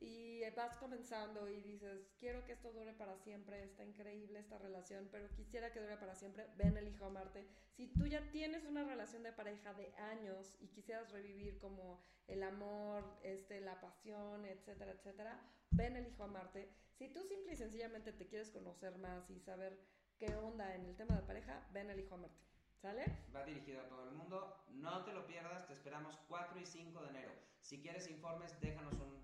y 0.00 0.30
vas 0.56 0.74
comenzando 0.76 1.48
y 1.48 1.60
dices, 1.60 2.10
quiero 2.18 2.44
que 2.44 2.52
esto 2.52 2.72
dure 2.72 2.92
para 2.94 3.16
siempre, 3.18 3.62
está 3.62 3.84
increíble 3.84 4.38
esta 4.38 4.58
relación, 4.58 5.08
pero 5.10 5.28
quisiera 5.34 5.72
que 5.72 5.80
dure 5.80 5.96
para 5.96 6.14
siempre, 6.14 6.46
ven 6.56 6.76
el 6.76 6.88
Hijo 6.88 7.04
a 7.04 7.10
Marte. 7.10 7.46
Si 7.72 7.88
tú 7.88 8.06
ya 8.06 8.30
tienes 8.30 8.64
una 8.64 8.84
relación 8.84 9.22
de 9.22 9.32
pareja 9.32 9.74
de 9.74 9.94
años 9.96 10.54
y 10.60 10.68
quisieras 10.68 11.12
revivir 11.12 11.58
como 11.58 12.02
el 12.26 12.42
amor, 12.42 13.04
este, 13.22 13.60
la 13.60 13.80
pasión, 13.80 14.46
etcétera, 14.46 14.92
etcétera, 14.92 15.40
ven 15.70 15.96
el 15.96 16.06
Hijo 16.06 16.24
a 16.24 16.28
Marte. 16.28 16.70
Si 16.94 17.08
tú 17.08 17.22
simple 17.22 17.52
y 17.52 17.56
sencillamente 17.56 18.12
te 18.12 18.26
quieres 18.26 18.50
conocer 18.50 18.98
más 18.98 19.28
y 19.30 19.38
saber 19.40 19.78
qué 20.18 20.34
onda 20.36 20.74
en 20.74 20.84
el 20.84 20.96
tema 20.96 21.16
de 21.16 21.22
pareja, 21.22 21.66
ven 21.72 21.90
el 21.90 22.00
Hijo 22.00 22.14
a 22.14 22.18
Marte. 22.18 22.50
¿Sale? 22.80 23.04
Va 23.34 23.44
dirigido 23.44 23.82
a 23.82 23.88
todo 23.88 24.08
el 24.08 24.14
mundo. 24.14 24.64
No 24.70 25.04
te 25.04 25.12
lo 25.12 25.26
pierdas. 25.26 25.66
Te 25.66 25.74
esperamos 25.74 26.18
4 26.28 26.58
y 26.58 26.64
5 26.64 27.02
de 27.02 27.08
enero. 27.10 27.32
Si 27.60 27.82
quieres 27.82 28.08
informes, 28.08 28.58
déjanos 28.58 28.94
un, 28.94 29.19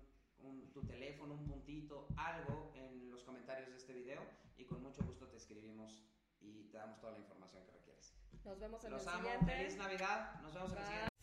un- 0.47 0.71
tu 0.73 0.81
teléfono, 0.85 1.33
un 1.33 1.45
puntito, 1.47 2.07
algo 2.17 2.71
en 2.75 3.09
los 3.11 3.23
comentarios 3.23 3.69
de 3.69 3.77
este 3.77 3.93
video 3.93 4.21
y 4.57 4.65
con 4.65 4.81
mucho 4.81 5.03
gusto 5.03 5.27
te 5.27 5.37
escribimos 5.37 6.03
y 6.39 6.63
te 6.71 6.77
damos 6.77 6.99
toda 6.99 7.13
la 7.13 7.19
información 7.19 7.63
que 7.65 7.71
requieres. 7.71 8.13
Nos 8.43 8.59
vemos 8.59 8.83
en 8.85 8.91
Los 8.91 9.01
el 9.03 9.09
amo. 9.09 9.23
siguiente. 9.23 9.51
Feliz 9.51 9.77
Navidad. 9.77 10.39
Nos 10.41 10.53
vemos 10.53 10.71
en 10.71 10.77
el 10.77 10.83
Bye. 10.83 10.91
siguiente. 10.93 11.16